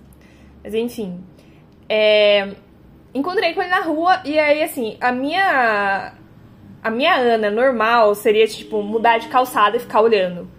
Mas 0.63 0.73
enfim. 0.73 1.23
É... 1.87 2.55
Encontrei 3.13 3.53
com 3.53 3.61
ele 3.61 3.69
na 3.69 3.81
rua 3.81 4.21
e 4.23 4.39
aí, 4.39 4.63
assim, 4.63 4.97
a 5.01 5.11
minha 5.11 6.13
a 6.83 6.89
minha 6.89 7.15
Ana 7.15 7.51
normal 7.51 8.15
seria, 8.15 8.47
tipo, 8.47 8.81
mudar 8.81 9.19
de 9.19 9.27
calçada 9.27 9.77
e 9.77 9.79
ficar 9.79 10.01
olhando. 10.01 10.49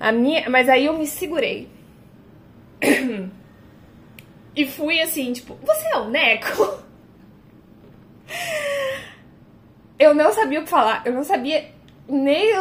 A 0.00 0.10
minha, 0.10 0.50
mas 0.50 0.68
aí 0.68 0.86
eu 0.86 0.92
me 0.94 1.06
segurei. 1.06 1.68
e 4.56 4.66
fui 4.66 5.00
assim, 5.00 5.32
tipo, 5.32 5.54
você 5.62 5.86
é 5.88 5.98
o 5.98 6.08
Neco? 6.08 6.78
eu 9.98 10.14
não 10.14 10.32
sabia 10.32 10.60
o 10.60 10.64
que 10.64 10.70
falar, 10.70 11.02
eu 11.04 11.12
não 11.12 11.22
sabia 11.22 11.72
nem 12.08 12.52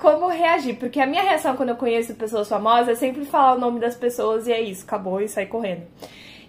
como 0.00 0.28
reagir, 0.28 0.76
porque 0.76 1.00
a 1.00 1.06
minha 1.06 1.22
reação 1.22 1.56
quando 1.56 1.68
eu 1.70 1.76
conheço 1.76 2.14
pessoas 2.14 2.48
famosas 2.48 2.88
é 2.88 2.94
sempre 2.94 3.24
falar 3.24 3.54
o 3.54 3.60
nome 3.60 3.78
das 3.78 3.94
pessoas 3.94 4.46
e 4.46 4.52
é 4.52 4.60
isso, 4.60 4.84
acabou 4.84 5.20
e 5.20 5.28
sair 5.28 5.46
correndo. 5.46 5.86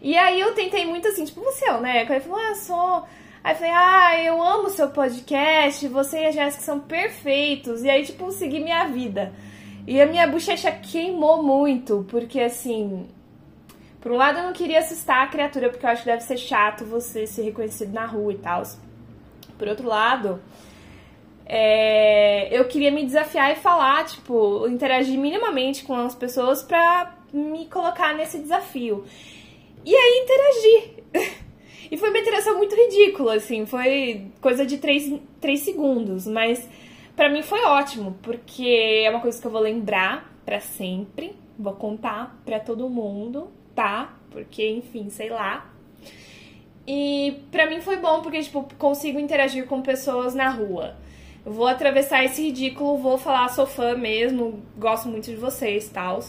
E 0.02 0.18
aí 0.18 0.40
eu 0.40 0.54
tentei 0.54 0.86
muito 0.86 1.08
assim, 1.08 1.26
tipo, 1.26 1.42
você 1.42 1.68
é 1.68 1.74
o 1.74 1.82
Neco? 1.82 2.14
Aí 2.14 2.20
falou, 2.20 2.40
ah, 2.40 2.56
sou 2.56 3.06
Aí 3.48 3.56
falei, 3.56 3.72
ah, 3.74 4.24
eu 4.24 4.42
amo 4.44 4.70
seu 4.70 4.90
podcast, 4.90 5.88
você 5.88 6.24
e 6.24 6.26
a 6.26 6.32
Jéssica 6.32 6.64
são 6.64 6.82
perfeitos. 6.82 7.82
E 7.82 7.90
aí, 7.90 8.04
tipo, 8.04 8.30
segui 8.30 8.60
minha 8.60 8.84
vida. 8.88 9.32
E 9.88 10.02
a 10.02 10.06
minha 10.06 10.28
bochecha 10.28 10.70
queimou 10.70 11.42
muito, 11.42 12.06
porque 12.10 12.42
assim. 12.42 13.08
Por 14.08 14.14
um 14.14 14.18
lado, 14.20 14.40
eu 14.40 14.44
não 14.46 14.54
queria 14.54 14.80
assustar 14.80 15.26
a 15.26 15.28
criatura, 15.28 15.70
porque 15.70 15.86
eu 15.86 15.90
acho 15.90 16.04
que 16.04 16.08
deve 16.08 16.24
ser 16.24 16.38
chato 16.38 16.86
você 16.86 17.28
ser 17.28 17.42
reconhecido 17.42 17.92
na 17.92 18.06
rua 18.06 18.32
e 18.32 18.38
tal. 18.38 18.64
Por 19.58 19.68
outro 19.68 19.86
lado, 19.86 20.42
é, 21.46 22.58
eu 22.58 22.64
queria 22.70 22.90
me 22.90 23.04
desafiar 23.04 23.52
e 23.52 23.56
falar, 23.56 24.06
tipo, 24.06 24.66
interagir 24.70 25.20
minimamente 25.20 25.84
com 25.84 25.94
as 25.94 26.16
pessoas 26.16 26.64
pra 26.64 27.18
me 27.34 27.66
colocar 27.66 28.16
nesse 28.16 28.40
desafio. 28.40 29.04
E 29.84 29.94
aí 29.94 30.24
interagir. 30.24 31.34
e 31.92 31.98
foi 31.98 32.10
uma 32.10 32.20
interação 32.20 32.56
muito 32.56 32.78
ridícula, 32.78 33.36
assim, 33.36 33.66
foi 33.66 34.28
coisa 34.40 34.66
de 34.66 34.78
3, 34.78 35.20
três 35.42 35.60
segundos, 35.64 36.26
mas 36.26 36.66
para 37.14 37.28
mim 37.28 37.44
foi 37.44 37.62
ótimo, 37.66 38.18
porque 38.22 39.04
é 39.04 39.10
uma 39.10 39.20
coisa 39.20 39.42
que 39.42 39.46
eu 39.46 39.52
vou 39.52 39.60
lembrar 39.60 40.34
para 40.46 40.62
sempre, 40.62 41.36
vou 41.60 41.74
contar 41.74 42.40
para 42.46 42.58
todo 42.58 42.88
mundo, 42.88 43.50
tá? 43.78 44.18
Porque, 44.32 44.68
enfim, 44.68 45.08
sei 45.12 45.30
lá. 45.30 45.72
E 46.88 47.44
para 47.52 47.68
mim 47.70 47.80
foi 47.80 47.98
bom 47.98 48.24
porque 48.24 48.42
tipo 48.42 48.68
consigo 48.76 49.20
interagir 49.20 49.68
com 49.68 49.84
pessoas 49.84 50.34
na 50.34 50.50
rua. 50.50 50.96
Vou 51.46 51.68
atravessar 51.68 52.26
esse 52.26 52.42
ridículo, 52.42 52.98
vou 52.98 53.20
falar, 53.20 53.48
sou 53.50 53.68
fã 53.68 53.96
mesmo, 53.96 54.64
gosto 54.76 55.08
muito 55.08 55.26
de 55.26 55.36
vocês, 55.36 55.90
tal. 55.90 56.20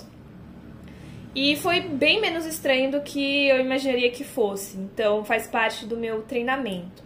E 1.34 1.56
foi 1.56 1.80
bem 1.80 2.20
menos 2.20 2.44
estranho 2.44 2.90
do 2.90 3.00
que 3.00 3.48
eu 3.48 3.58
imaginaria 3.58 4.10
que 4.10 4.24
fosse. 4.24 4.76
Então 4.76 5.24
faz 5.24 5.46
parte 5.46 5.86
do 5.86 5.96
meu 5.96 6.22
treinamento. 6.24 7.02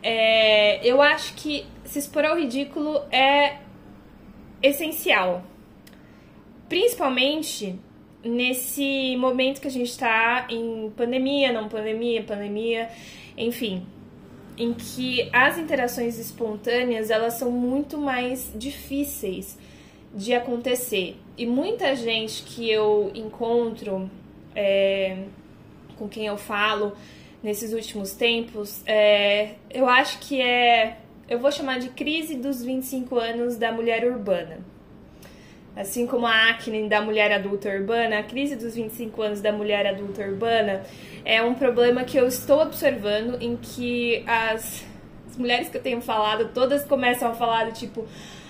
É, 0.00 0.86
eu 0.86 1.02
acho 1.02 1.34
que 1.34 1.66
se 1.84 1.98
expor 1.98 2.24
ao 2.24 2.36
ridículo 2.36 3.02
é 3.10 3.58
essencial. 4.62 5.42
Principalmente 6.68 7.78
nesse 8.24 9.16
momento 9.16 9.60
que 9.60 9.68
a 9.68 9.70
gente 9.70 9.90
está 9.90 10.46
em 10.48 10.92
pandemia, 10.96 11.52
não 11.52 11.68
pandemia, 11.68 12.22
pandemia, 12.22 12.88
enfim, 13.36 13.86
em 14.56 14.72
que 14.72 15.28
as 15.32 15.58
interações 15.58 16.18
espontâneas 16.18 17.10
elas 17.10 17.34
são 17.34 17.50
muito 17.50 17.98
mais 17.98 18.52
difíceis 18.54 19.58
de 20.14 20.34
acontecer. 20.34 21.16
E 21.36 21.46
muita 21.46 21.96
gente 21.96 22.42
que 22.42 22.70
eu 22.70 23.10
encontro, 23.14 24.10
é, 24.54 25.24
com 25.96 26.08
quem 26.08 26.26
eu 26.26 26.36
falo 26.36 26.92
nesses 27.42 27.72
últimos 27.72 28.12
tempos, 28.12 28.82
é, 28.86 29.54
eu 29.70 29.88
acho 29.88 30.18
que 30.20 30.40
é. 30.40 30.98
Eu 31.28 31.38
vou 31.38 31.50
chamar 31.50 31.78
de 31.78 31.88
crise 31.88 32.36
dos 32.36 32.62
25 32.62 33.16
anos 33.16 33.56
da 33.56 33.72
mulher 33.72 34.04
urbana. 34.04 34.71
Assim 35.74 36.06
como 36.06 36.26
a 36.26 36.50
acne 36.50 36.86
da 36.86 37.00
mulher 37.00 37.32
adulta 37.32 37.70
urbana, 37.70 38.18
a 38.18 38.22
crise 38.22 38.56
dos 38.56 38.74
25 38.74 39.22
anos 39.22 39.40
da 39.40 39.50
mulher 39.50 39.86
adulta 39.86 40.22
urbana 40.22 40.82
é 41.24 41.42
um 41.42 41.54
problema 41.54 42.04
que 42.04 42.18
eu 42.18 42.26
estou 42.26 42.60
observando 42.60 43.40
em 43.40 43.56
que 43.56 44.22
as, 44.26 44.84
as 45.30 45.36
mulheres 45.38 45.70
que 45.70 45.78
eu 45.78 45.82
tenho 45.82 46.02
falado, 46.02 46.50
todas 46.52 46.84
começam 46.84 47.30
a 47.30 47.34
falar 47.34 47.64
do 47.64 47.72
tipo, 47.72 48.06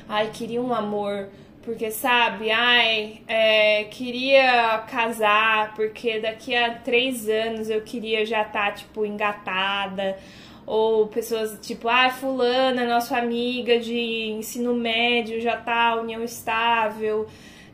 ai, 0.08 0.30
queria 0.32 0.61
um 0.61 0.74
amor, 0.74 1.28
porque, 1.62 1.92
sabe, 1.92 2.50
ai, 2.50 3.20
é, 3.28 3.85
queria 3.85 4.78
casar, 4.90 5.74
porque 5.76 6.18
daqui 6.18 6.56
a 6.56 6.74
três 6.74 7.28
anos 7.28 7.70
eu 7.70 7.82
queria 7.82 8.26
já 8.26 8.42
estar, 8.42 8.70
tá, 8.70 8.72
tipo, 8.72 9.06
engatada. 9.06 10.18
Ou 10.66 11.09
pessoas 11.09 11.59
tipo, 11.61 11.88
ah, 11.88 12.11
fulana, 12.11 12.87
nossa 12.87 13.16
amiga 13.16 13.79
de 13.79 14.31
ensino 14.31 14.75
médio, 14.75 15.40
já 15.40 15.57
tá 15.57 15.96
união 16.01 16.22
estável 16.22 17.27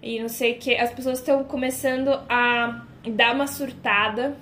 e 0.02 0.20
não 0.20 0.28
sei 0.28 0.52
o 0.52 0.58
que. 0.58 0.74
As 0.74 0.92
pessoas 0.92 1.18
estão 1.18 1.44
começando 1.44 2.08
a 2.28 2.84
dar 3.06 3.34
uma 3.34 3.46
surtada 3.46 4.36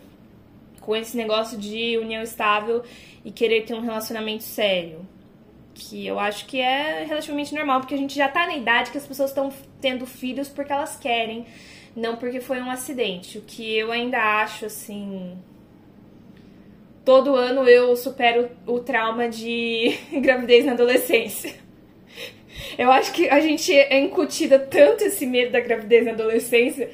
com 0.81 0.95
esse 0.95 1.17
negócio 1.17 1.59
de 1.59 1.99
união 1.99 2.23
estável 2.23 2.85
e 3.25 3.33
querer 3.33 3.65
ter 3.65 3.75
um 3.75 3.81
relacionamento 3.81 4.45
sério 4.45 5.07
que 5.77 6.07
eu 6.07 6.19
acho 6.19 6.47
que 6.47 6.59
é 6.59 7.05
relativamente 7.05 7.55
normal, 7.55 7.81
porque 7.81 7.95
a 7.95 7.99
gente 7.99 8.17
já 8.17 8.29
tá 8.29 8.47
na 8.47 8.57
idade 8.57 8.91
que 8.91 8.99
as 8.99 9.07
pessoas 9.07 9.31
estão 9.31 9.53
tendo 9.81 10.07
filhos 10.07 10.49
porque 10.49 10.73
elas 10.73 10.97
querem, 10.97 11.47
não 11.95 12.17
porque 12.17 12.41
foi 12.41 12.61
um 12.61 12.71
acidente. 12.71 13.39
O 13.39 13.43
que 13.43 13.77
eu 13.77 13.93
ainda 13.93 14.19
acho, 14.43 14.65
assim. 14.67 15.37
Todo 17.07 17.37
ano 17.37 17.69
eu 17.69 17.95
supero 17.95 18.51
o 18.66 18.81
trauma 18.81 19.29
de 19.29 19.97
gravidez 20.21 20.64
na 20.64 20.73
adolescência. 20.73 21.55
Eu 22.77 22.90
acho 22.90 23.12
que 23.12 23.29
a 23.29 23.38
gente 23.38 23.73
é 23.73 24.01
incutida 24.01 24.59
tanto 24.59 25.05
esse 25.05 25.25
medo 25.25 25.53
da 25.53 25.61
gravidez 25.61 26.05
na 26.05 26.11
adolescência 26.11 26.90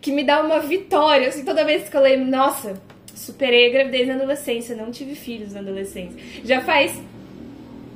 que 0.00 0.12
me 0.12 0.22
dá 0.22 0.40
uma 0.40 0.60
vitória. 0.60 1.26
Assim, 1.26 1.44
toda 1.44 1.64
vez 1.64 1.88
que 1.88 1.96
eu 1.96 2.00
lembro, 2.00 2.30
nossa, 2.30 2.80
superei 3.12 3.66
a 3.66 3.72
gravidez 3.72 4.06
na 4.06 4.14
adolescência, 4.14 4.76
não 4.76 4.92
tive 4.92 5.16
filhos 5.16 5.52
na 5.52 5.58
adolescência. 5.58 6.16
Já 6.44 6.60
faz 6.60 7.02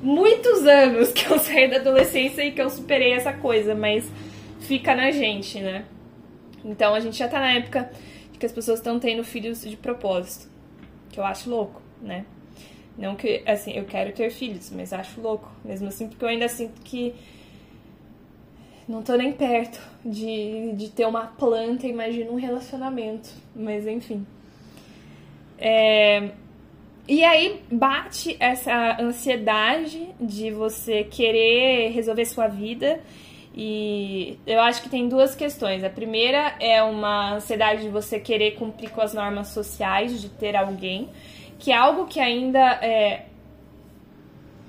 muitos 0.02 0.66
anos 0.66 1.12
que 1.12 1.33
eu 1.33 1.38
saí 1.40 1.70
da 1.70 1.76
adolescência 1.76 2.42
e 2.42 2.50
que 2.50 2.61
eu 2.61 2.68
superei 2.68 3.12
essa 3.12 3.33
coisa, 3.33 3.76
mas 3.76 4.04
fica 4.59 4.92
na 4.96 5.12
gente, 5.12 5.61
né? 5.61 5.85
Então 6.64 6.96
a 6.96 6.98
gente 6.98 7.16
já 7.16 7.28
tá 7.28 7.38
na 7.38 7.52
época 7.52 7.92
que 8.40 8.44
as 8.44 8.50
pessoas 8.50 8.80
estão 8.80 8.98
tendo 8.98 9.22
filhos 9.22 9.62
de 9.62 9.76
propósito, 9.76 10.49
que 11.11 11.18
eu 11.18 11.25
acho 11.25 11.51
louco, 11.51 11.81
né? 12.01 12.25
Não 12.96 13.16
que, 13.16 13.42
assim, 13.46 13.73
eu 13.73 13.85
quero 13.85 14.12
ter 14.12 14.31
filhos, 14.31 14.70
mas 14.70 14.92
acho 14.92 15.20
louco, 15.20 15.51
mesmo 15.64 15.88
assim, 15.88 16.09
porque 16.09 16.25
eu 16.25 16.29
ainda 16.29 16.49
sinto 16.49 16.81
que 16.83 17.14
não 18.87 19.03
tô 19.03 19.14
nem 19.14 19.33
perto 19.33 19.81
de, 20.05 20.73
de 20.73 20.90
ter 20.90 21.07
uma 21.07 21.27
planta, 21.27 21.87
imagina 21.87 22.31
um 22.31 22.37
relacionamento, 22.37 23.31
mas 23.55 23.87
enfim. 23.87 24.27
É, 25.57 26.31
e 27.07 27.25
aí 27.25 27.62
bate 27.70 28.37
essa 28.40 29.01
ansiedade 29.01 30.11
de 30.20 30.51
você 30.51 31.05
querer 31.05 31.90
resolver 31.90 32.25
sua 32.25 32.49
vida. 32.49 33.01
E 33.54 34.38
eu 34.46 34.60
acho 34.60 34.82
que 34.82 34.88
tem 34.88 35.08
duas 35.08 35.34
questões. 35.34 35.82
A 35.82 35.90
primeira 35.90 36.54
é 36.60 36.82
uma 36.82 37.34
ansiedade 37.34 37.82
de 37.82 37.88
você 37.88 38.20
querer 38.20 38.52
cumprir 38.52 38.90
com 38.90 39.00
as 39.00 39.12
normas 39.12 39.48
sociais, 39.48 40.20
de 40.20 40.28
ter 40.28 40.54
alguém, 40.54 41.08
que 41.58 41.72
é 41.72 41.76
algo 41.76 42.06
que 42.06 42.20
ainda 42.20 42.60
é. 42.82 43.26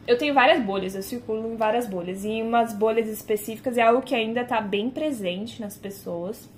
Eu 0.08 0.18
tenho 0.18 0.34
várias 0.34 0.64
bolhas, 0.64 0.96
eu 0.96 1.04
circulo 1.04 1.54
em 1.54 1.56
várias 1.56 1.88
bolhas. 1.88 2.26
E 2.26 2.30
em 2.30 2.42
umas 2.42 2.74
bolhas 2.74 3.08
específicas 3.08 3.78
é 3.78 3.84
algo 3.84 4.02
que 4.02 4.16
ainda 4.16 4.42
está 4.42 4.60
bem 4.60 4.90
presente 4.90 5.62
nas 5.62 5.78
pessoas. 5.78 6.50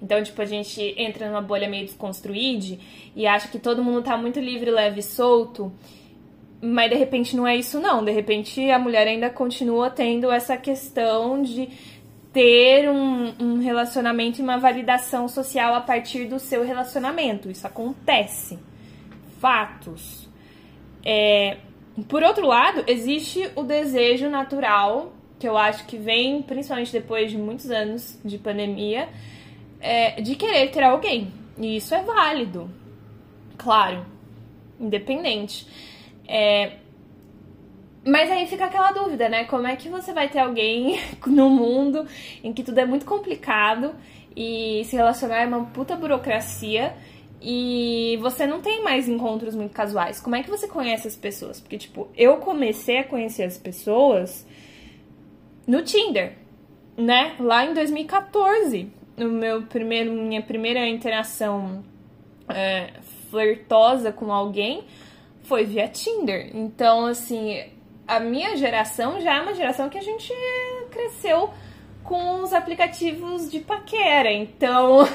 Então, 0.00 0.22
tipo, 0.22 0.40
a 0.40 0.44
gente 0.44 0.80
entra 0.96 1.28
numa 1.28 1.42
bolha 1.42 1.68
meio 1.68 1.84
desconstruída 1.84 2.78
e 3.16 3.26
acha 3.26 3.48
que 3.48 3.58
todo 3.58 3.82
mundo 3.82 4.02
tá 4.02 4.16
muito 4.16 4.38
livre, 4.38 4.70
leve 4.70 5.00
e 5.00 5.02
solto. 5.02 5.72
Mas 6.60 6.90
de 6.90 6.96
repente 6.96 7.36
não 7.36 7.46
é 7.46 7.56
isso, 7.56 7.80
não. 7.80 8.04
De 8.04 8.10
repente 8.10 8.70
a 8.70 8.78
mulher 8.78 9.06
ainda 9.06 9.30
continua 9.30 9.90
tendo 9.90 10.30
essa 10.30 10.56
questão 10.56 11.42
de 11.42 11.68
ter 12.32 12.88
um, 12.90 13.34
um 13.38 13.58
relacionamento 13.58 14.40
e 14.40 14.42
uma 14.42 14.58
validação 14.58 15.28
social 15.28 15.74
a 15.74 15.80
partir 15.80 16.26
do 16.26 16.38
seu 16.38 16.64
relacionamento. 16.64 17.50
Isso 17.50 17.66
acontece. 17.66 18.58
Fatos. 19.40 20.28
É, 21.04 21.58
por 22.08 22.22
outro 22.22 22.46
lado, 22.46 22.84
existe 22.86 23.50
o 23.56 23.62
desejo 23.62 24.28
natural, 24.28 25.12
que 25.38 25.48
eu 25.48 25.56
acho 25.56 25.86
que 25.86 25.96
vem 25.96 26.42
principalmente 26.42 26.92
depois 26.92 27.30
de 27.30 27.38
muitos 27.38 27.70
anos 27.70 28.18
de 28.24 28.38
pandemia, 28.38 29.08
é, 29.80 30.20
de 30.20 30.34
querer 30.36 30.70
ter 30.70 30.82
alguém. 30.82 31.32
E 31.56 31.76
isso 31.76 31.94
é 31.94 32.02
válido, 32.02 32.70
claro, 33.56 34.06
independente. 34.78 35.66
É, 36.28 36.72
mas 38.04 38.30
aí 38.30 38.46
fica 38.46 38.66
aquela 38.66 38.92
dúvida, 38.92 39.28
né? 39.28 39.44
Como 39.44 39.66
é 39.66 39.74
que 39.74 39.88
você 39.88 40.12
vai 40.12 40.28
ter 40.28 40.38
alguém 40.38 41.00
no 41.26 41.50
mundo 41.50 42.06
em 42.44 42.52
que 42.52 42.62
tudo 42.62 42.78
é 42.78 42.84
muito 42.84 43.06
complicado 43.06 43.94
e 44.36 44.82
se 44.84 44.94
relacionar 44.94 45.40
é 45.40 45.46
uma 45.46 45.64
puta 45.66 45.96
burocracia 45.96 46.94
e 47.40 48.18
você 48.20 48.46
não 48.46 48.60
tem 48.60 48.82
mais 48.82 49.08
encontros 49.08 49.54
muito 49.54 49.72
casuais? 49.72 50.20
Como 50.20 50.36
é 50.36 50.42
que 50.42 50.50
você 50.50 50.68
conhece 50.68 51.08
as 51.08 51.16
pessoas? 51.16 51.60
Porque, 51.60 51.78
tipo, 51.78 52.08
eu 52.16 52.36
comecei 52.36 52.98
a 52.98 53.04
conhecer 53.04 53.44
as 53.44 53.56
pessoas 53.56 54.46
no 55.66 55.82
Tinder, 55.82 56.34
né? 56.96 57.34
Lá 57.38 57.64
em 57.64 57.74
2014 57.74 58.92
no 59.18 59.30
meu 59.30 59.62
primeiro, 59.62 60.12
minha 60.12 60.42
primeira 60.42 60.86
interação 60.88 61.84
é, 62.48 62.92
flertosa 63.30 64.12
com 64.12 64.32
alguém 64.32 64.84
foi 65.48 65.64
via 65.64 65.88
Tinder. 65.88 66.50
Então, 66.54 67.06
assim, 67.06 67.64
a 68.06 68.20
minha 68.20 68.54
geração 68.56 69.20
já 69.20 69.36
é 69.36 69.40
uma 69.40 69.54
geração 69.54 69.88
que 69.88 69.96
a 69.96 70.02
gente 70.02 70.32
cresceu 70.90 71.50
com 72.04 72.42
os 72.42 72.52
aplicativos 72.52 73.50
de 73.50 73.58
paquera. 73.58 74.30
Então, 74.30 75.08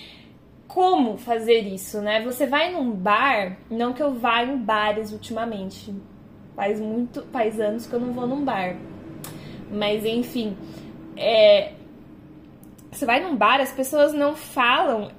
como 0.68 1.16
fazer 1.16 1.60
isso, 1.60 2.00
né? 2.00 2.22
Você 2.22 2.46
vai 2.46 2.70
num 2.70 2.90
bar, 2.92 3.56
não 3.70 3.92
que 3.94 4.02
eu 4.02 4.12
vá 4.12 4.44
em 4.44 4.56
bares 4.58 5.12
ultimamente. 5.12 5.94
Faz 6.54 6.78
muito, 6.78 7.22
faz 7.32 7.58
anos 7.58 7.86
que 7.86 7.94
eu 7.94 8.00
não 8.00 8.12
vou 8.12 8.26
num 8.26 8.44
bar. 8.44 8.76
Mas 9.70 10.04
enfim, 10.04 10.56
é, 11.16 11.72
você 12.90 13.06
vai 13.06 13.20
num 13.20 13.34
bar, 13.34 13.60
as 13.60 13.72
pessoas 13.72 14.12
não 14.12 14.36
falam 14.36 15.10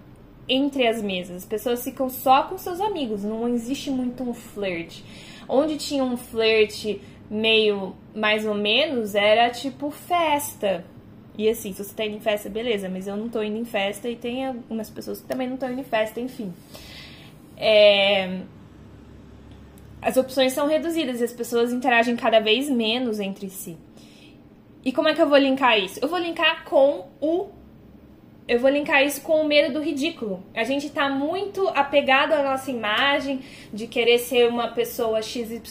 entre 0.51 0.85
as 0.85 1.01
mesas. 1.01 1.37
As 1.37 1.45
pessoas 1.45 1.81
ficam 1.81 2.09
só 2.09 2.43
com 2.43 2.57
seus 2.57 2.81
amigos, 2.81 3.23
não 3.23 3.47
existe 3.47 3.89
muito 3.89 4.21
um 4.21 4.33
flerte. 4.33 5.03
Onde 5.47 5.77
tinha 5.77 6.03
um 6.03 6.17
flerte 6.17 7.01
meio 7.29 7.95
mais 8.13 8.45
ou 8.45 8.53
menos 8.53 9.15
era 9.15 9.49
tipo 9.49 9.89
festa. 9.89 10.83
E 11.37 11.47
assim, 11.47 11.71
se 11.71 11.81
você 11.81 11.93
tá 11.95 12.05
indo 12.05 12.17
em 12.17 12.19
festa, 12.19 12.49
beleza, 12.49 12.89
mas 12.89 13.07
eu 13.07 13.15
não 13.15 13.29
tô 13.29 13.41
indo 13.41 13.57
em 13.57 13.63
festa 13.63 14.09
e 14.09 14.15
tem 14.17 14.45
algumas 14.45 14.89
pessoas 14.89 15.21
que 15.21 15.27
também 15.27 15.47
não 15.47 15.53
estão 15.53 15.71
indo 15.71 15.79
em 15.79 15.85
festa, 15.85 16.19
enfim. 16.19 16.53
É... 17.55 18.41
As 20.01 20.17
opções 20.17 20.51
são 20.51 20.67
reduzidas 20.67 21.21
e 21.21 21.23
as 21.23 21.31
pessoas 21.31 21.71
interagem 21.71 22.17
cada 22.17 22.41
vez 22.41 22.69
menos 22.69 23.19
entre 23.19 23.49
si. 23.49 23.77
E 24.83 24.91
como 24.91 25.07
é 25.07 25.13
que 25.13 25.21
eu 25.21 25.29
vou 25.29 25.37
linkar 25.37 25.79
isso? 25.79 25.99
Eu 26.01 26.09
vou 26.09 26.19
linkar 26.19 26.65
com 26.65 27.07
o 27.21 27.49
eu 28.51 28.59
vou 28.59 28.69
linkar 28.69 29.01
isso 29.01 29.21
com 29.21 29.41
o 29.41 29.47
medo 29.47 29.75
do 29.75 29.81
ridículo. 29.81 30.43
A 30.53 30.65
gente 30.65 30.89
tá 30.89 31.07
muito 31.07 31.69
apegado 31.69 32.33
à 32.33 32.43
nossa 32.43 32.69
imagem 32.69 33.39
de 33.71 33.87
querer 33.87 34.17
ser 34.17 34.49
uma 34.49 34.67
pessoa 34.67 35.21
XYZ, 35.21 35.63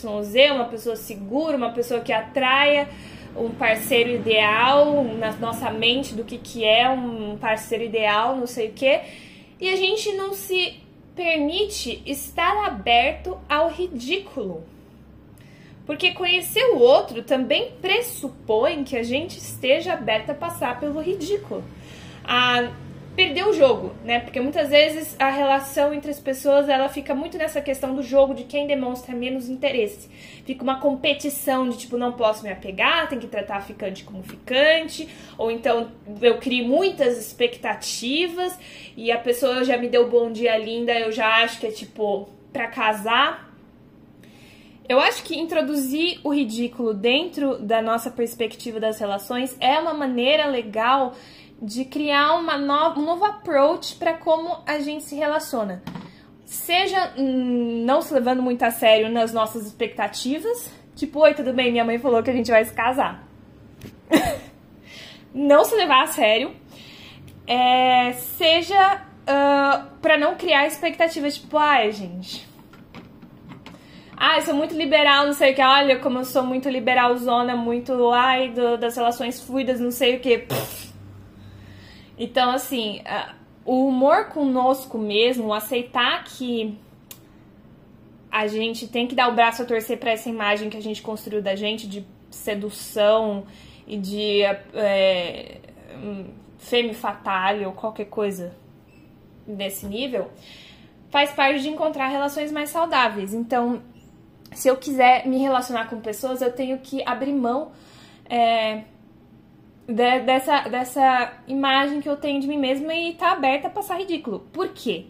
uma 0.51 0.65
pessoa 0.65 0.97
segura, 0.97 1.59
uma 1.59 1.73
pessoa 1.73 2.01
que 2.01 2.11
atraia 2.11 2.89
um 3.37 3.51
parceiro 3.51 4.09
ideal 4.09 5.05
na 5.05 5.31
nossa 5.33 5.71
mente 5.71 6.15
do 6.15 6.25
que, 6.25 6.39
que 6.39 6.65
é 6.65 6.89
um 6.89 7.37
parceiro 7.37 7.85
ideal, 7.85 8.35
não 8.35 8.47
sei 8.47 8.69
o 8.69 8.73
que. 8.73 8.99
E 9.61 9.69
a 9.69 9.77
gente 9.77 10.13
não 10.15 10.33
se 10.33 10.81
permite 11.15 12.03
estar 12.07 12.65
aberto 12.65 13.37
ao 13.47 13.69
ridículo. 13.69 14.65
Porque 15.85 16.13
conhecer 16.13 16.65
o 16.73 16.79
outro 16.79 17.23
também 17.23 17.73
pressupõe 17.83 18.85
que 18.85 18.97
a 18.97 19.03
gente 19.03 19.37
esteja 19.37 19.93
aberta 19.93 20.33
a 20.33 20.35
passar 20.35 20.81
pelo 20.81 20.99
ridículo 20.99 21.63
a 22.31 22.71
perder 23.17 23.45
o 23.45 23.53
jogo, 23.53 23.93
né? 24.05 24.21
Porque 24.21 24.41
muitas 24.41 24.71
vezes 24.71 25.17
a 25.19 25.29
relação 25.29 25.93
entre 25.93 26.13
as 26.13 26.21
pessoas 26.21 26.69
ela 26.69 26.89
fica 26.89 27.13
muito 27.13 27.37
nessa 27.37 27.61
questão 27.61 27.93
do 27.93 28.05
jogo 28.05 28.33
de 28.35 28.45
quem 28.45 28.69
demonstra 28.69 29.13
menos 29.17 29.49
interesse. 29.49 30.09
Fica 30.47 30.63
uma 30.63 30.79
competição 30.79 31.69
de 31.69 31.77
tipo, 31.77 31.99
não 31.99 32.13
posso 32.13 32.45
me 32.45 32.53
apegar, 32.53 33.09
tem 33.09 33.19
que 33.19 33.27
tratar 33.27 33.57
a 33.57 33.61
ficante 33.61 34.05
como 34.05 34.23
ficante, 34.23 35.09
ou 35.37 35.51
então 35.51 35.91
eu 36.23 36.39
crio 36.39 36.65
muitas 36.65 37.19
expectativas 37.19 38.57
e 38.97 39.11
a 39.11 39.19
pessoa 39.19 39.65
já 39.65 39.77
me 39.77 39.89
deu 39.89 40.09
bom 40.09 40.31
dia 40.31 40.57
linda, 40.57 40.97
eu 40.97 41.11
já 41.11 41.43
acho 41.43 41.59
que 41.59 41.67
é 41.67 41.73
tipo 41.73 42.29
para 42.53 42.69
casar. 42.69 43.51
Eu 44.89 44.99
acho 44.99 45.23
que 45.25 45.39
introduzir 45.39 46.21
o 46.25 46.33
ridículo 46.33 46.95
dentro 46.95 47.59
da 47.59 47.83
nossa 47.83 48.11
perspectiva 48.11 48.81
das 48.81 48.99
relações 48.99 49.57
é 49.61 49.79
uma 49.79 49.95
maneira 49.95 50.47
legal 50.47 51.15
de 51.61 51.85
criar 51.85 52.35
uma 52.35 52.57
nova, 52.57 52.99
um 52.99 53.05
novo 53.05 53.25
approach 53.25 53.97
para 53.97 54.15
como 54.15 54.59
a 54.67 54.79
gente 54.79 55.05
se 55.05 55.15
relaciona. 55.15 55.83
Seja 56.47 57.13
hum, 57.17 57.85
não 57.85 58.01
se 58.01 58.13
levando 58.15 58.43
muito 58.43 58.63
a 58.63 58.71
sério 58.71 59.11
nas 59.11 59.33
nossas 59.33 59.67
expectativas, 59.67 60.73
tipo, 60.97 61.21
oi, 61.21 61.35
tudo 61.35 61.53
bem, 61.53 61.71
minha 61.71 61.85
mãe 61.85 61.99
falou 61.99 62.23
que 62.23 62.31
a 62.31 62.33
gente 62.33 62.51
vai 62.51 62.65
se 62.65 62.73
casar. 62.73 63.27
não 65.35 65.65
se 65.65 65.75
levar 65.75 66.05
a 66.05 66.07
sério. 66.07 66.53
É, 67.47 68.13
seja 68.13 68.97
uh, 68.97 69.01
ah, 69.27 69.89
para 70.01 70.17
não 70.17 70.37
criar 70.37 70.67
expectativas, 70.67 71.37
tipo, 71.37 71.59
ai, 71.59 71.93
gente. 71.93 72.49
Ah, 74.17 74.37
eu 74.37 74.43
sou 74.43 74.55
muito 74.55 74.75
liberal, 74.75 75.27
não 75.27 75.33
sei 75.33 75.53
o 75.53 75.55
que. 75.55 75.63
Olha, 75.63 75.99
como 75.99 76.19
eu 76.19 76.25
sou 76.25 76.43
muito 76.43 76.69
liberal, 76.69 77.17
zona, 77.17 77.57
muito, 77.57 78.11
ai, 78.11 78.51
do, 78.51 78.77
das 78.77 78.97
relações 78.97 79.41
fluidas, 79.41 79.81
não 79.81 79.91
sei 79.91 80.17
o 80.17 80.21
que. 80.21 80.39
Pff 80.39 80.90
então, 82.21 82.51
assim, 82.51 83.01
o 83.65 83.87
humor 83.89 84.27
conosco 84.27 84.99
mesmo, 84.99 85.55
aceitar 85.55 86.23
que 86.25 86.79
a 88.31 88.47
gente 88.47 88.87
tem 88.87 89.07
que 89.07 89.15
dar 89.15 89.29
o 89.29 89.35
braço 89.35 89.63
a 89.63 89.65
torcer 89.65 89.99
para 89.99 90.11
essa 90.11 90.29
imagem 90.29 90.69
que 90.69 90.77
a 90.77 90.83
gente 90.83 91.01
construiu 91.01 91.41
da 91.41 91.57
gente 91.57 91.89
de 91.89 92.07
sedução 92.31 93.47
e 93.87 93.97
de 93.97 94.43
é, 94.43 95.61
femme 96.59 96.93
fatale 96.93 97.65
ou 97.65 97.73
qualquer 97.73 98.05
coisa 98.05 98.55
desse 99.47 99.87
nível, 99.87 100.31
faz 101.09 101.33
parte 101.33 101.63
de 101.63 101.71
encontrar 101.71 102.09
relações 102.09 102.53
mais 102.53 102.69
saudáveis. 102.69 103.33
Então, 103.33 103.83
se 104.53 104.69
eu 104.69 104.77
quiser 104.77 105.27
me 105.27 105.39
relacionar 105.39 105.89
com 105.89 105.99
pessoas, 106.03 106.43
eu 106.43 106.53
tenho 106.53 106.79
que 106.81 107.03
abrir 107.07 107.33
mão 107.33 107.73
é, 108.29 108.85
de, 109.91 110.21
dessa, 110.21 110.61
dessa 110.69 111.33
imagem 111.49 112.01
que 112.01 112.09
eu 112.09 112.17
tenho 112.17 112.41
de 112.41 112.47
mim 112.47 112.59
mesma 112.59 112.95
e 112.95 113.13
tá 113.15 113.33
aberta 113.33 113.67
a 113.67 113.71
passar 113.71 113.99
ridículo. 113.99 114.41
Por 114.53 114.69
quê? 114.69 115.07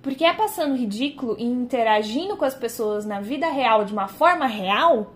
Porque 0.00 0.24
é 0.24 0.32
passando 0.32 0.76
ridículo 0.76 1.36
e 1.38 1.44
interagindo 1.44 2.36
com 2.36 2.44
as 2.44 2.54
pessoas 2.54 3.04
na 3.04 3.20
vida 3.20 3.48
real 3.50 3.84
de 3.84 3.92
uma 3.92 4.06
forma 4.06 4.46
real 4.46 5.12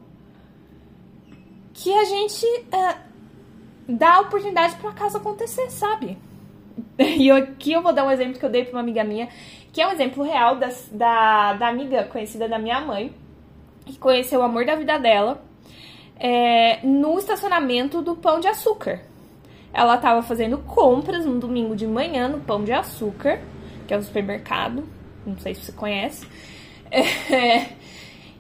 que 1.73 1.93
a 1.93 2.05
gente 2.05 2.47
é, 2.73 2.97
dá 3.89 4.17
a 4.17 4.21
oportunidade 4.21 4.77
para 4.77 4.93
caso 4.93 5.17
acontecer, 5.17 5.71
sabe? 5.71 6.19
E 6.99 7.31
aqui 7.31 7.73
eu 7.73 7.83
vou 7.83 7.93
dar 7.93 8.05
um 8.05 8.11
exemplo 8.11 8.39
que 8.39 8.45
eu 8.45 8.51
dei 8.51 8.65
para 8.65 8.75
uma 8.75 8.81
amiga 8.81 9.03
minha, 9.03 9.29
que 9.73 9.81
é 9.81 9.87
um 9.87 9.93
exemplo 9.93 10.23
real 10.23 10.57
da, 10.57 10.69
da, 10.93 11.53
da 11.55 11.69
amiga 11.69 12.05
conhecida 12.05 12.49
da 12.49 12.59
minha 12.59 12.81
mãe, 12.81 13.13
que 13.85 13.99
conheceu 13.99 14.41
o 14.41 14.43
amor 14.45 14.65
da 14.65 14.77
vida 14.77 14.99
dela 14.99 15.43
é, 16.19 16.85
no 16.87 17.19
estacionamento 17.19 18.03
do 18.03 18.17
Pão 18.17 18.41
de 18.41 18.49
Açúcar. 18.49 19.01
Ela 19.73 19.97
estava 19.97 20.23
fazendo 20.23 20.59
compras 20.59 21.27
no 21.27 21.39
domingo 21.39 21.75
de 21.75 21.87
manhã 21.87 22.29
no 22.29 22.41
Pão 22.41 22.63
de 22.63 22.73
Açúcar, 22.73 23.41
que 23.87 23.93
é 23.93 23.97
o 23.97 24.03
supermercado, 24.03 24.85
não 25.27 25.37
sei 25.39 25.55
se 25.55 25.63
você 25.63 25.73
conhece. 25.73 26.27
É, 26.95 27.71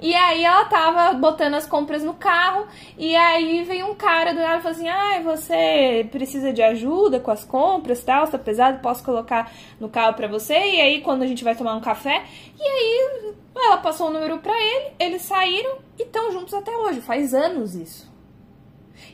e 0.00 0.14
aí 0.14 0.44
ela 0.44 0.66
tava 0.66 1.14
botando 1.14 1.54
as 1.54 1.66
compras 1.66 2.02
no 2.02 2.14
carro 2.14 2.66
e 2.98 3.16
aí 3.16 3.64
veio 3.64 3.86
um 3.86 3.94
cara 3.94 4.34
do 4.34 4.40
lado 4.40 4.58
e 4.58 4.62
falou 4.62 4.76
assim: 4.76 4.88
"Ai, 4.88 5.18
ah, 5.18 5.22
você 5.22 6.06
precisa 6.12 6.52
de 6.52 6.62
ajuda 6.62 7.18
com 7.18 7.30
as 7.30 7.44
compras, 7.44 8.04
tal, 8.04 8.24
está 8.24 8.38
pesado, 8.38 8.80
posso 8.80 9.02
colocar 9.02 9.50
no 9.80 9.88
carro 9.88 10.14
para 10.14 10.28
você?" 10.28 10.54
E 10.54 10.80
aí 10.80 11.00
quando 11.00 11.22
a 11.22 11.26
gente 11.26 11.42
vai 11.42 11.56
tomar 11.56 11.74
um 11.74 11.80
café, 11.80 12.22
e 12.58 12.62
aí 12.62 13.34
ela 13.56 13.78
passou 13.78 14.08
o 14.08 14.12
número 14.12 14.38
para 14.38 14.52
ele, 14.52 14.92
eles 14.98 15.22
saíram 15.22 15.78
e 15.98 16.02
estão 16.02 16.32
juntos 16.32 16.54
até 16.54 16.76
hoje, 16.76 17.00
faz 17.00 17.34
anos 17.34 17.74
isso. 17.74 18.12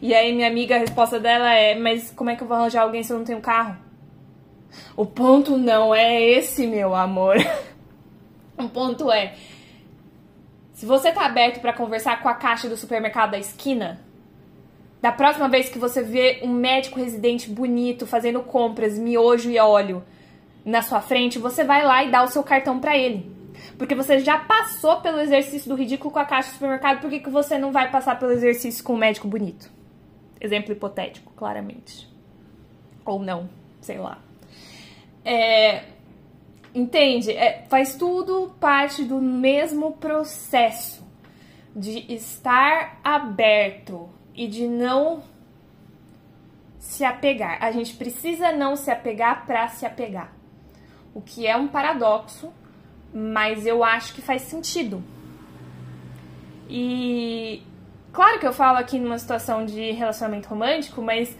E 0.00 0.14
aí 0.14 0.34
minha 0.34 0.48
amiga, 0.48 0.76
a 0.76 0.78
resposta 0.78 1.18
dela 1.18 1.52
é: 1.52 1.74
"Mas 1.74 2.10
como 2.10 2.30
é 2.30 2.36
que 2.36 2.42
eu 2.42 2.48
vou 2.48 2.56
arranjar 2.56 2.82
alguém 2.82 3.02
se 3.02 3.12
eu 3.12 3.18
não 3.18 3.24
tenho 3.24 3.40
carro?" 3.40 3.76
O 4.96 5.04
ponto 5.04 5.56
não 5.56 5.94
é 5.94 6.22
esse, 6.22 6.66
meu 6.66 6.94
amor. 6.94 7.36
o 8.56 8.68
ponto 8.68 9.10
é 9.10 9.34
se 10.80 10.86
você 10.86 11.12
tá 11.12 11.26
aberto 11.26 11.60
para 11.60 11.74
conversar 11.74 12.22
com 12.22 12.28
a 12.30 12.32
caixa 12.32 12.66
do 12.66 12.74
supermercado 12.74 13.32
da 13.32 13.38
esquina, 13.38 14.00
da 15.02 15.12
próxima 15.12 15.46
vez 15.46 15.68
que 15.68 15.78
você 15.78 16.02
vê 16.02 16.40
um 16.42 16.48
médico 16.48 16.98
residente 16.98 17.50
bonito 17.50 18.06
fazendo 18.06 18.40
compras, 18.40 18.98
miojo 18.98 19.50
e 19.50 19.58
óleo 19.58 20.02
na 20.64 20.80
sua 20.80 21.02
frente, 21.02 21.38
você 21.38 21.64
vai 21.64 21.84
lá 21.84 22.02
e 22.02 22.10
dá 22.10 22.22
o 22.22 22.28
seu 22.28 22.42
cartão 22.42 22.80
para 22.80 22.96
ele. 22.96 23.30
Porque 23.80 23.94
você 23.94 24.18
já 24.18 24.38
passou 24.38 25.00
pelo 25.00 25.18
exercício 25.20 25.70
do 25.70 25.74
ridículo 25.74 26.12
com 26.12 26.18
a 26.18 26.24
caixa 26.26 26.50
do 26.50 26.52
supermercado, 26.52 27.00
por 27.00 27.08
que, 27.08 27.20
que 27.20 27.30
você 27.30 27.56
não 27.56 27.72
vai 27.72 27.90
passar 27.90 28.18
pelo 28.18 28.32
exercício 28.32 28.84
com 28.84 28.92
um 28.92 28.98
médico 28.98 29.26
bonito? 29.26 29.70
Exemplo 30.38 30.72
hipotético, 30.72 31.32
claramente. 31.32 32.06
Ou 33.06 33.18
não, 33.18 33.48
sei 33.80 33.96
lá. 33.96 34.18
É, 35.24 35.84
Entende? 36.74 37.32
É, 37.32 37.64
faz 37.70 37.96
tudo 37.96 38.54
parte 38.60 39.02
do 39.02 39.16
mesmo 39.16 39.92
processo 39.92 41.02
de 41.74 42.12
estar 42.12 43.00
aberto 43.02 44.10
e 44.34 44.46
de 44.46 44.68
não 44.68 45.22
se 46.78 47.02
apegar. 47.02 47.62
A 47.62 47.72
gente 47.72 47.94
precisa 47.94 48.52
não 48.52 48.76
se 48.76 48.90
apegar 48.90 49.46
para 49.46 49.66
se 49.68 49.86
apegar. 49.86 50.32
O 51.14 51.22
que 51.22 51.46
é 51.46 51.56
um 51.56 51.66
paradoxo, 51.66 52.52
mas 53.12 53.66
eu 53.66 53.82
acho 53.82 54.14
que 54.14 54.22
faz 54.22 54.42
sentido. 54.42 55.02
E 56.68 57.62
claro 58.12 58.38
que 58.38 58.46
eu 58.46 58.52
falo 58.52 58.78
aqui 58.78 58.98
numa 58.98 59.18
situação 59.18 59.64
de 59.66 59.90
relacionamento 59.92 60.48
romântico, 60.48 61.02
mas 61.02 61.36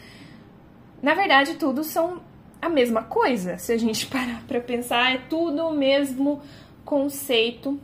na 1.03 1.15
verdade 1.15 1.55
tudo 1.55 1.85
são 1.85 2.21
a 2.61 2.69
mesma 2.69 3.03
coisa. 3.03 3.57
Se 3.59 3.73
a 3.73 3.79
gente 3.79 4.07
parar 4.09 4.43
para 4.47 4.61
pensar, 4.61 5.15
é 5.15 5.19
tudo 5.29 5.67
o 5.67 5.73
mesmo 5.73 6.43
conceito, 6.85 7.79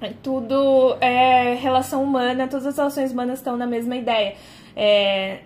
é 0.00 0.12
tudo 0.22 0.96
é, 1.00 1.54
relação 1.54 2.02
humana, 2.02 2.48
todas 2.48 2.66
as 2.66 2.76
relações 2.76 3.12
humanas 3.12 3.38
estão 3.38 3.56
na 3.56 3.66
mesma 3.66 3.96
ideia. 3.96 4.34
É, 4.76 5.40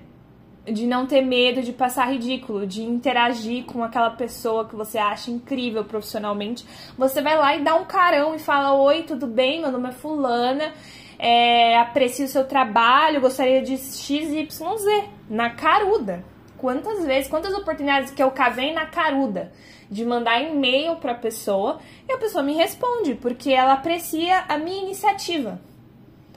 de 0.73 0.87
não 0.87 1.07
ter 1.07 1.23
medo 1.23 1.63
de 1.63 1.73
passar 1.73 2.11
ridículo, 2.13 2.67
de 2.67 2.83
interagir 2.83 3.65
com 3.65 3.83
aquela 3.83 4.11
pessoa 4.11 4.65
que 4.67 4.77
você 4.77 4.99
acha 4.99 5.31
incrível 5.31 5.85
profissionalmente. 5.85 6.65
Você 6.97 7.23
vai 7.23 7.37
lá 7.37 7.57
e 7.57 7.63
dá 7.63 7.75
um 7.75 7.85
carão 7.85 8.35
e 8.35 8.39
fala: 8.39 8.75
Oi, 8.75 9.03
tudo 9.03 9.27
bem? 9.27 9.61
Meu 9.61 9.73
nome 9.73 9.89
é 9.89 9.93
Fulana. 9.93 10.73
É, 11.19 11.77
aprecio 11.79 12.27
o 12.27 12.29
seu 12.29 12.45
trabalho, 12.45 13.21
gostaria 13.21 13.61
de 13.61 13.77
XYZ, 13.77 14.85
na 15.29 15.51
caruda 15.51 16.25
quantas 16.59 17.05
vezes, 17.05 17.31
quantas 17.31 17.55
oportunidades 17.55 18.11
que 18.11 18.23
eu 18.23 18.31
cavei 18.31 18.73
na 18.73 18.87
caruda 18.87 19.51
de 19.91 20.05
mandar 20.05 20.43
e-mail 20.43 20.97
para 20.97 21.13
a 21.13 21.15
pessoa 21.15 21.79
e 22.07 22.13
a 22.13 22.19
pessoa 22.19 22.43
me 22.43 22.53
responde, 22.53 23.15
porque 23.15 23.51
ela 23.51 23.73
aprecia 23.73 24.45
a 24.49 24.59
minha 24.59 24.83
iniciativa. 24.83 25.59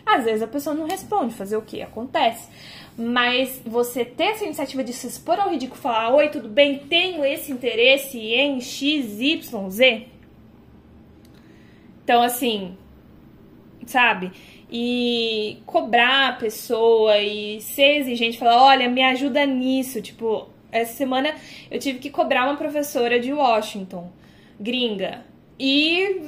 Às 0.06 0.24
vezes 0.24 0.42
a 0.42 0.48
pessoa 0.48 0.74
não 0.74 0.88
responde, 0.88 1.34
fazer 1.34 1.58
o 1.58 1.62
que? 1.62 1.82
Acontece. 1.82 2.50
Mas 2.98 3.62
você 3.66 4.04
ter 4.04 4.26
essa 4.26 4.44
iniciativa 4.44 4.84
de 4.84 4.94
se 4.94 5.08
expor 5.08 5.40
ao 5.40 5.50
ridículo 5.50 5.80
falar: 5.80 6.14
Oi, 6.14 6.30
tudo 6.30 6.50
bem? 6.50 6.80
Tenho 6.80 7.24
esse 7.24 7.52
interesse 7.52 8.18
em 8.18 8.60
XYZ. 8.60 10.04
Então, 12.04 12.22
assim, 12.22 12.78
sabe? 13.86 14.32
E 14.70 15.60
cobrar 15.66 16.30
a 16.30 16.34
pessoa 16.34 17.18
e 17.18 17.62
ser 17.62 18.00
exigente, 18.00 18.38
falar: 18.38 18.62
Olha, 18.62 18.90
me 18.90 19.04
ajuda 19.04 19.46
nisso. 19.46 20.02
Tipo, 20.02 20.50
essa 20.72 20.94
semana 20.94 21.34
eu 21.70 21.80
tive 21.80 22.00
que 22.00 22.10
cobrar 22.10 22.46
uma 22.46 22.58
professora 22.58 23.20
de 23.20 23.32
Washington, 23.32 24.12
gringa. 24.60 25.26
E 25.60 26.22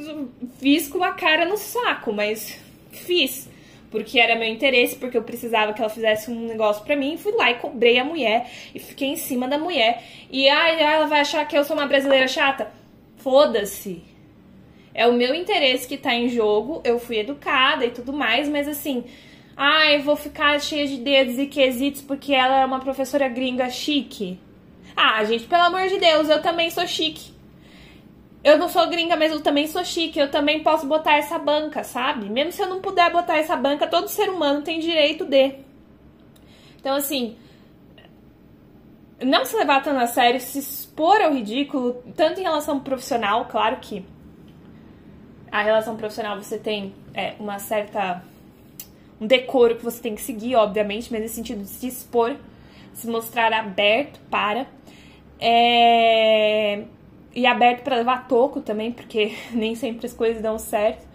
fiz 0.59 0.87
com 0.87 1.03
a 1.03 1.13
cara 1.13 1.45
no 1.45 1.57
saco, 1.57 2.13
mas 2.13 2.59
fiz 2.91 3.49
porque 3.93 4.19
era 4.19 4.35
meu 4.35 4.47
interesse, 4.47 4.95
porque 4.95 5.15
eu 5.15 5.21
precisava 5.21 5.71
que 5.71 5.79
ela 5.79 5.89
fizesse 5.89 6.31
um 6.31 6.47
negócio 6.47 6.83
para 6.83 6.95
mim, 6.95 7.15
fui 7.15 7.31
lá 7.33 7.51
e 7.51 7.59
cobrei 7.59 7.99
a 7.99 8.03
mulher 8.03 8.49
e 8.73 8.79
fiquei 8.79 9.09
em 9.09 9.15
cima 9.15 9.47
da 9.47 9.59
mulher. 9.59 10.03
E 10.31 10.49
ai, 10.49 10.81
ela 10.81 11.05
vai 11.05 11.19
achar 11.19 11.47
que 11.47 11.55
eu 11.55 11.63
sou 11.63 11.77
uma 11.77 11.85
brasileira 11.85 12.27
chata? 12.27 12.71
Foda-se. 13.17 14.01
É 14.95 15.05
o 15.05 15.13
meu 15.13 15.35
interesse 15.35 15.87
que 15.87 15.95
tá 15.95 16.15
em 16.15 16.27
jogo, 16.27 16.81
eu 16.83 16.97
fui 16.97 17.19
educada 17.19 17.85
e 17.85 17.91
tudo 17.91 18.11
mais, 18.11 18.49
mas 18.49 18.67
assim, 18.67 19.03
ai, 19.55 19.99
vou 19.99 20.15
ficar 20.15 20.59
cheia 20.59 20.87
de 20.87 20.97
dedos 20.97 21.37
e 21.37 21.45
quesitos 21.45 22.01
porque 22.01 22.33
ela 22.33 22.61
é 22.61 22.65
uma 22.65 22.79
professora 22.79 23.29
gringa 23.29 23.69
chique. 23.69 24.39
Ah, 24.95 25.23
gente, 25.23 25.43
pelo 25.43 25.61
amor 25.61 25.87
de 25.87 25.99
Deus, 25.99 26.29
eu 26.29 26.41
também 26.41 26.71
sou 26.71 26.87
chique 26.87 27.32
eu 28.43 28.57
não 28.57 28.67
sou 28.67 28.87
gringa, 28.89 29.15
mas 29.15 29.31
eu 29.31 29.41
também 29.41 29.67
sou 29.67 29.83
chique, 29.85 30.19
eu 30.19 30.29
também 30.29 30.61
posso 30.61 30.85
botar 30.85 31.17
essa 31.17 31.39
banca, 31.39 31.83
sabe? 31.83 32.29
Mesmo 32.29 32.51
se 32.51 32.61
eu 32.61 32.67
não 32.67 32.81
puder 32.81 33.09
botar 33.09 33.37
essa 33.37 33.55
banca, 33.55 33.87
todo 33.87 34.09
ser 34.09 34.29
humano 34.29 34.61
tem 34.61 34.79
direito 34.79 35.23
de. 35.23 35.55
Então, 36.77 36.95
assim, 36.95 37.37
não 39.21 39.45
se 39.45 39.55
levar 39.55 39.81
tão 39.81 39.97
a 39.97 40.07
sério, 40.07 40.41
se 40.41 40.59
expor 40.59 41.21
ao 41.21 41.33
ridículo, 41.33 42.03
tanto 42.17 42.41
em 42.41 42.43
relação 42.43 42.81
profissional, 42.81 43.45
claro 43.45 43.77
que 43.77 44.05
a 45.49 45.61
relação 45.61 45.95
profissional 45.95 46.35
você 46.35 46.57
tem 46.57 46.93
é, 47.13 47.35
uma 47.39 47.59
certa. 47.59 48.25
um 49.21 49.27
decoro 49.27 49.77
que 49.77 49.85
você 49.85 50.01
tem 50.01 50.15
que 50.15 50.21
seguir, 50.21 50.55
obviamente, 50.55 51.09
mas 51.09 51.21
nesse 51.21 51.35
sentido 51.35 51.61
de 51.61 51.69
se 51.69 51.87
expor, 51.87 52.35
se 52.93 53.07
mostrar 53.07 53.53
aberto 53.53 54.19
para. 54.29 54.67
É 55.39 56.83
e 57.35 57.45
aberto 57.45 57.83
para 57.83 57.97
levar 57.97 58.27
toco 58.27 58.61
também, 58.61 58.91
porque 58.91 59.33
nem 59.51 59.75
sempre 59.75 60.05
as 60.05 60.13
coisas 60.13 60.41
dão 60.41 60.57
certo. 60.57 61.07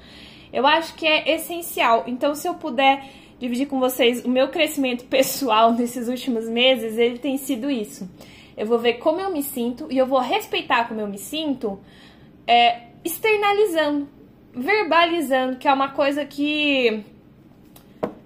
Eu 0.52 0.66
acho 0.66 0.94
que 0.94 1.06
é 1.06 1.34
essencial. 1.34 2.04
Então, 2.06 2.34
se 2.34 2.48
eu 2.48 2.54
puder 2.54 3.04
dividir 3.38 3.66
com 3.66 3.78
vocês 3.78 4.24
o 4.24 4.28
meu 4.28 4.48
crescimento 4.48 5.04
pessoal 5.06 5.72
nesses 5.72 6.08
últimos 6.08 6.48
meses, 6.48 6.98
ele 6.98 7.18
tem 7.18 7.36
sido 7.36 7.70
isso. 7.70 8.08
Eu 8.56 8.66
vou 8.66 8.78
ver 8.78 8.94
como 8.94 9.20
eu 9.20 9.30
me 9.30 9.42
sinto 9.42 9.86
e 9.90 9.96
eu 9.96 10.06
vou 10.06 10.18
respeitar 10.18 10.88
como 10.88 11.00
eu 11.00 11.06
me 11.06 11.18
sinto, 11.18 11.78
é, 12.44 12.88
externalizando, 13.04 14.08
verbalizando, 14.52 15.56
que 15.58 15.68
é 15.68 15.72
uma 15.72 15.90
coisa 15.90 16.24
que 16.24 17.04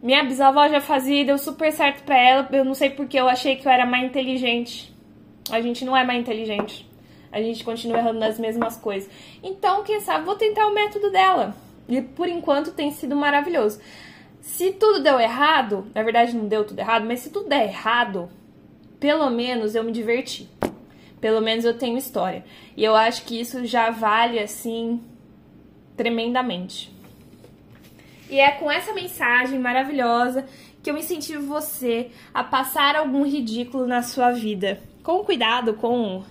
minha 0.02 0.24
bisavó 0.24 0.66
já 0.68 0.80
fazia 0.80 1.20
e 1.20 1.24
deu 1.24 1.36
super 1.36 1.70
certo 1.70 2.02
pra 2.04 2.18
ela. 2.18 2.48
Eu 2.50 2.64
não 2.64 2.72
sei 2.72 2.88
porque 2.88 3.20
eu 3.20 3.28
achei 3.28 3.56
que 3.56 3.68
eu 3.68 3.72
era 3.72 3.84
mais 3.84 4.06
inteligente. 4.06 4.90
A 5.50 5.60
gente 5.60 5.84
não 5.84 5.94
é 5.94 6.02
mais 6.02 6.20
inteligente 6.20 6.90
a 7.32 7.40
gente 7.40 7.64
continua 7.64 7.98
errando 7.98 8.20
nas 8.20 8.38
mesmas 8.38 8.76
coisas. 8.76 9.10
Então, 9.42 9.82
quem 9.82 10.00
sabe, 10.00 10.26
vou 10.26 10.36
tentar 10.36 10.66
o 10.66 10.74
método 10.74 11.10
dela. 11.10 11.56
E 11.88 12.00
por 12.00 12.28
enquanto 12.28 12.72
tem 12.72 12.90
sido 12.90 13.16
maravilhoso. 13.16 13.80
Se 14.40 14.72
tudo 14.72 15.02
deu 15.02 15.18
errado, 15.18 15.86
na 15.94 16.02
verdade 16.02 16.36
não 16.36 16.46
deu 16.46 16.64
tudo 16.64 16.78
errado, 16.78 17.06
mas 17.06 17.20
se 17.20 17.30
tudo 17.30 17.48
der 17.48 17.68
errado, 17.68 18.28
pelo 19.00 19.30
menos 19.30 19.74
eu 19.74 19.82
me 19.82 19.92
diverti. 19.92 20.48
Pelo 21.20 21.40
menos 21.40 21.64
eu 21.64 21.78
tenho 21.78 21.96
história. 21.96 22.44
E 22.76 22.84
eu 22.84 22.94
acho 22.94 23.24
que 23.24 23.40
isso 23.40 23.64
já 23.64 23.90
vale 23.90 24.38
assim 24.38 25.00
tremendamente. 25.96 26.92
E 28.28 28.40
é 28.40 28.50
com 28.52 28.70
essa 28.70 28.92
mensagem 28.92 29.58
maravilhosa 29.58 30.44
que 30.82 30.90
eu 30.90 30.96
incentivo 30.96 31.46
você 31.46 32.10
a 32.34 32.42
passar 32.42 32.96
algum 32.96 33.24
ridículo 33.24 33.86
na 33.86 34.02
sua 34.02 34.32
vida. 34.32 34.80
Com 35.02 35.24
cuidado, 35.24 35.74
com 35.74 36.24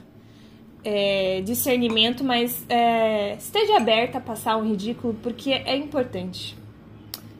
é, 0.83 1.41
discernimento, 1.41 2.23
mas 2.23 2.65
é, 2.69 3.35
esteja 3.35 3.77
aberta 3.77 4.17
a 4.17 4.21
passar 4.21 4.57
um 4.57 4.67
ridículo 4.67 5.15
porque 5.21 5.51
é 5.51 5.75
importante. 5.75 6.57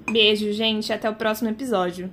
Beijo, 0.09 0.51
gente. 0.51 0.91
Até 0.91 1.09
o 1.09 1.15
próximo 1.15 1.49
episódio. 1.49 2.11